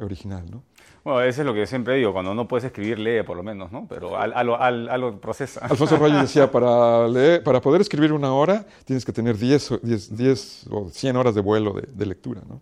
original, 0.00 0.44
¿no? 0.50 0.62
Bueno, 1.04 1.20
eso 1.22 1.42
es 1.42 1.46
lo 1.46 1.54
que 1.54 1.66
siempre 1.68 1.94
digo, 1.94 2.12
cuando 2.12 2.34
no 2.34 2.48
puedes 2.48 2.64
escribir, 2.64 2.98
lee 2.98 3.22
por 3.22 3.36
lo 3.36 3.42
menos, 3.44 3.70
¿no? 3.70 3.86
Pero 3.88 4.16
al- 4.18 4.32
algo, 4.34 4.56
al- 4.60 4.88
algo 4.88 5.20
procesa. 5.20 5.64
Alfonso 5.64 5.96
Reyes 5.98 6.22
decía, 6.22 6.50
para, 6.50 7.06
leer, 7.06 7.44
para 7.44 7.60
poder 7.60 7.80
escribir 7.80 8.12
una 8.12 8.32
hora 8.32 8.66
tienes 8.84 9.04
que 9.04 9.12
tener 9.12 9.36
10, 9.38 9.70
o- 9.72 9.78
10, 9.78 10.16
10 10.16 10.66
o 10.70 10.88
100 10.90 11.16
horas 11.16 11.34
de 11.36 11.40
vuelo 11.40 11.72
de, 11.74 11.82
de 11.92 12.06
lectura, 12.06 12.42
¿no? 12.48 12.60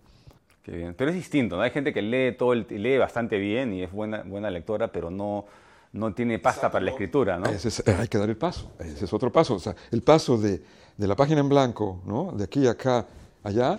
Qué 0.63 0.73
bien. 0.73 0.95
Pero 0.95 1.11
es 1.11 1.17
distinto, 1.17 1.57
¿no? 1.57 1.63
Hay 1.63 1.71
gente 1.71 1.93
que 1.95 2.03
lee 2.03 2.37
todo 2.37 2.53
el, 2.53 2.67
lee 2.69 2.99
bastante 2.99 3.39
bien 3.39 3.73
y 3.73 3.83
es 3.83 3.91
buena, 3.91 4.23
buena 4.25 4.51
lectora, 4.51 4.89
pero 4.93 5.11
no, 5.11 5.47
no 5.93 6.13
tiene 6.13 6.39
pasta 6.39 6.71
para 6.71 6.85
la 6.85 6.91
escritura, 6.91 7.39
¿no? 7.39 7.47
Ese 7.51 7.69
es- 7.69 7.81
eh, 7.87 7.97
hay 7.99 8.09
que 8.09 8.19
dar 8.19 8.29
el 8.29 8.37
paso, 8.37 8.71
ese 8.79 9.07
es 9.07 9.13
otro 9.15 9.33
paso. 9.33 9.55
O 9.55 9.59
sea, 9.59 9.75
el 9.91 10.03
paso 10.03 10.37
de, 10.37 10.63
de 10.97 11.07
la 11.09 11.17
página 11.17 11.41
en 11.41 11.49
blanco, 11.49 12.01
¿no? 12.07 12.33
de 12.33 12.45
aquí 12.45 12.67
acá, 12.67 13.07
allá, 13.43 13.79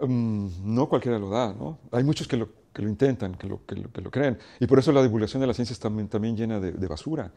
mm, 0.00 0.48
no 0.64 0.88
cualquiera 0.88 1.18
lo 1.18 1.28
da. 1.30 1.52
¿no? 1.52 1.78
Hay 1.92 2.04
muchos 2.04 2.26
que 2.28 2.36
lo, 2.36 2.48
que 2.72 2.82
lo 2.82 2.88
intentan, 2.88 3.34
que 3.34 3.46
lo, 3.46 3.64
que, 3.66 3.76
lo, 3.76 3.90
que 3.92 4.00
lo 4.00 4.10
creen. 4.10 4.38
Y 4.60 4.66
por 4.66 4.78
eso 4.78 4.92
la 4.92 5.02
divulgación 5.02 5.40
de 5.40 5.46
la 5.46 5.54
ciencia 5.54 5.72
es 5.72 5.78
también, 5.80 6.08
también 6.08 6.36
llena 6.36 6.60
de, 6.60 6.72
de 6.72 6.86
basura, 6.86 7.30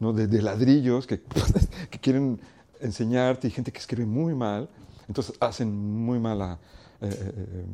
¿no? 0.00 0.12
de, 0.12 0.26
de 0.26 0.42
ladrillos 0.42 1.06
que, 1.06 1.20
que 1.90 1.98
quieren 1.98 2.40
enseñarte 2.80 3.48
y 3.48 3.50
gente 3.50 3.72
que 3.72 3.78
escribe 3.78 4.06
muy 4.06 4.34
mal. 4.34 4.68
Entonces 5.08 5.36
hacen 5.40 5.74
muy 5.74 6.18
mala, 6.18 6.58
eh, 7.00 7.08
eh, 7.10 7.32
eh, 7.36 7.64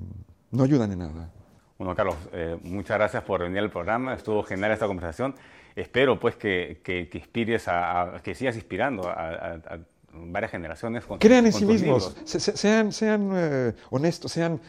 no 0.51 0.65
ayudan 0.65 0.91
en 0.93 0.99
nada. 0.99 1.31
Bueno, 1.79 1.95
Carlos, 1.95 2.17
eh, 2.33 2.59
muchas 2.65 2.99
gracias 2.99 3.23
por 3.23 3.41
venir 3.41 3.61
al 3.61 3.71
programa. 3.71 4.15
Estuvo 4.15 4.43
genial 4.43 4.73
esta 4.73 4.87
conversación. 4.87 5.35
Espero 5.77 6.19
pues 6.19 6.35
que, 6.37 6.81
que, 6.85 7.09
que 7.09 7.19
inspires 7.19 7.69
a, 7.69 8.17
a- 8.17 8.23
que 8.23 8.35
sigas 8.35 8.57
inspirando 8.57 9.09
a- 9.09 9.55
a 9.55 9.79
varias 10.13 10.51
generaciones. 10.51 11.05
Con, 11.05 11.19
Crean 11.19 11.47
en 11.47 11.53
con 11.53 11.61
sí 11.61 11.67
mismos, 11.67 12.09
libros. 12.15 12.29
se- 12.31 12.41
se- 12.41 12.57
sean, 12.57 12.93
sean 12.93 13.31
eh, 13.35 13.73
honestos, 13.91 14.33
sean 14.33 14.61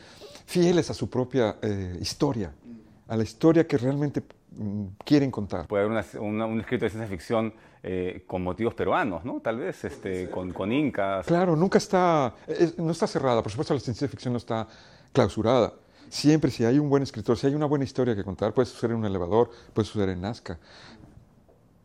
fieles 0.46 0.90
a 0.90 0.94
su 0.94 1.10
propia 1.10 1.58
eh, 1.62 1.98
historia, 2.02 2.52
a 3.08 3.16
la 3.18 3.24
historia 3.24 3.66
que 3.68 3.78
realmente 3.78 4.22
mm, 4.56 4.84
quieren 5.04 5.32
contar. 5.32 5.68
Puede 5.68 5.86
haber 5.86 5.98
una- 5.98 6.22
una- 6.22 6.46
un 6.46 6.60
escrito 6.60 6.86
de 6.86 6.90
ciencia 6.92 7.08
ficción 7.10 7.54
eh, 7.84 8.24
con 8.28 8.44
motivos 8.44 8.76
peruanos, 8.76 9.26
¿no? 9.26 9.40
Tal 9.42 9.58
vez 9.58 9.84
este, 9.86 10.30
con, 10.30 10.52
con 10.54 10.72
incas. 10.72 11.26
Claro, 11.26 11.56
nunca 11.56 11.78
está, 11.80 12.36
es- 12.48 12.78
no 12.78 12.92
está 12.92 13.08
cerrada, 13.08 13.42
por 13.42 13.52
supuesto 13.52 13.74
la 13.74 13.80
ciencia 13.80 14.08
ficción 14.08 14.34
no 14.34 14.38
está 14.38 14.68
clausurada. 15.12 15.74
Siempre 16.10 16.52
si 16.52 16.66
hay 16.66 16.78
un 16.78 16.90
buen 16.90 17.02
escritor, 17.04 17.38
si 17.38 17.48
hay 17.48 17.56
una 17.56 17.66
buena 17.66 17.86
historia 17.86 18.14
que 18.16 18.24
contar, 18.24 18.54
puede 18.54 18.66
suceder 18.68 18.92
en 18.92 18.98
un 18.98 19.06
elevador, 19.06 19.50
puede 19.74 19.88
suceder 19.88 20.10
en 20.10 20.22
Nazca. 20.22 20.60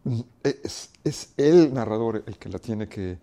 Mm, 0.05 0.21
Es, 0.43 0.91
es 1.05 1.33
el 1.37 1.73
narrador 1.73 2.25
el 2.27 2.37
que 2.37 2.49
la 2.49 2.59
tiene 2.59 2.89
que 2.89 3.19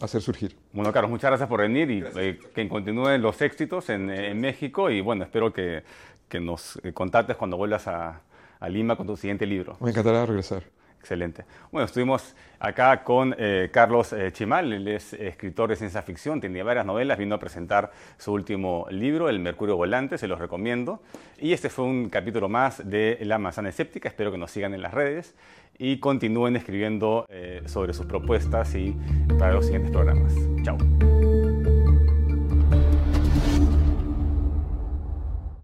hacer 0.00 0.20
surgir. 0.20 0.56
Bueno, 0.72 0.92
Carlos, 0.92 1.10
muchas 1.10 1.30
gracias 1.30 1.48
por 1.48 1.60
venir 1.60 1.90
y 1.90 2.04
eh, 2.16 2.38
que 2.54 2.68
continúen 2.68 3.22
los 3.22 3.40
éxitos 3.40 3.88
en, 3.90 4.10
en 4.10 4.40
México 4.40 4.90
y 4.90 5.00
bueno, 5.00 5.24
espero 5.24 5.52
que, 5.52 5.82
que 6.28 6.40
nos 6.40 6.78
eh, 6.82 6.92
contactes 6.92 7.36
cuando 7.36 7.56
vuelvas 7.56 7.86
a, 7.88 8.20
a 8.60 8.68
Lima 8.68 8.96
con 8.96 9.06
tu 9.06 9.16
siguiente 9.16 9.46
libro. 9.46 9.76
Me 9.80 9.90
encantará 9.90 10.26
regresar. 10.26 10.64
Excelente. 11.06 11.44
Bueno, 11.70 11.86
estuvimos 11.86 12.34
acá 12.58 13.04
con 13.04 13.32
eh, 13.38 13.70
Carlos 13.72 14.12
eh, 14.12 14.32
Chimal, 14.32 14.72
él 14.72 14.88
es 14.88 15.12
escritor 15.12 15.70
de 15.70 15.76
ciencia 15.76 16.02
ficción, 16.02 16.40
tiene 16.40 16.64
varias 16.64 16.84
novelas, 16.84 17.16
vino 17.16 17.36
a 17.36 17.38
presentar 17.38 17.92
su 18.18 18.32
último 18.32 18.88
libro, 18.90 19.28
El 19.28 19.38
Mercurio 19.38 19.76
Volante, 19.76 20.18
se 20.18 20.26
los 20.26 20.40
recomiendo. 20.40 21.00
Y 21.38 21.52
este 21.52 21.70
fue 21.70 21.84
un 21.84 22.08
capítulo 22.08 22.48
más 22.48 22.90
de 22.90 23.18
La 23.20 23.38
Manzana 23.38 23.68
Escéptica, 23.68 24.08
espero 24.08 24.32
que 24.32 24.38
nos 24.38 24.50
sigan 24.50 24.74
en 24.74 24.82
las 24.82 24.92
redes 24.92 25.36
y 25.78 26.00
continúen 26.00 26.56
escribiendo 26.56 27.24
eh, 27.28 27.62
sobre 27.66 27.92
sus 27.92 28.06
propuestas 28.06 28.74
y 28.74 28.96
para 29.38 29.52
los 29.52 29.66
siguientes 29.66 29.92
programas. 29.92 30.34
Chao. 30.64 30.76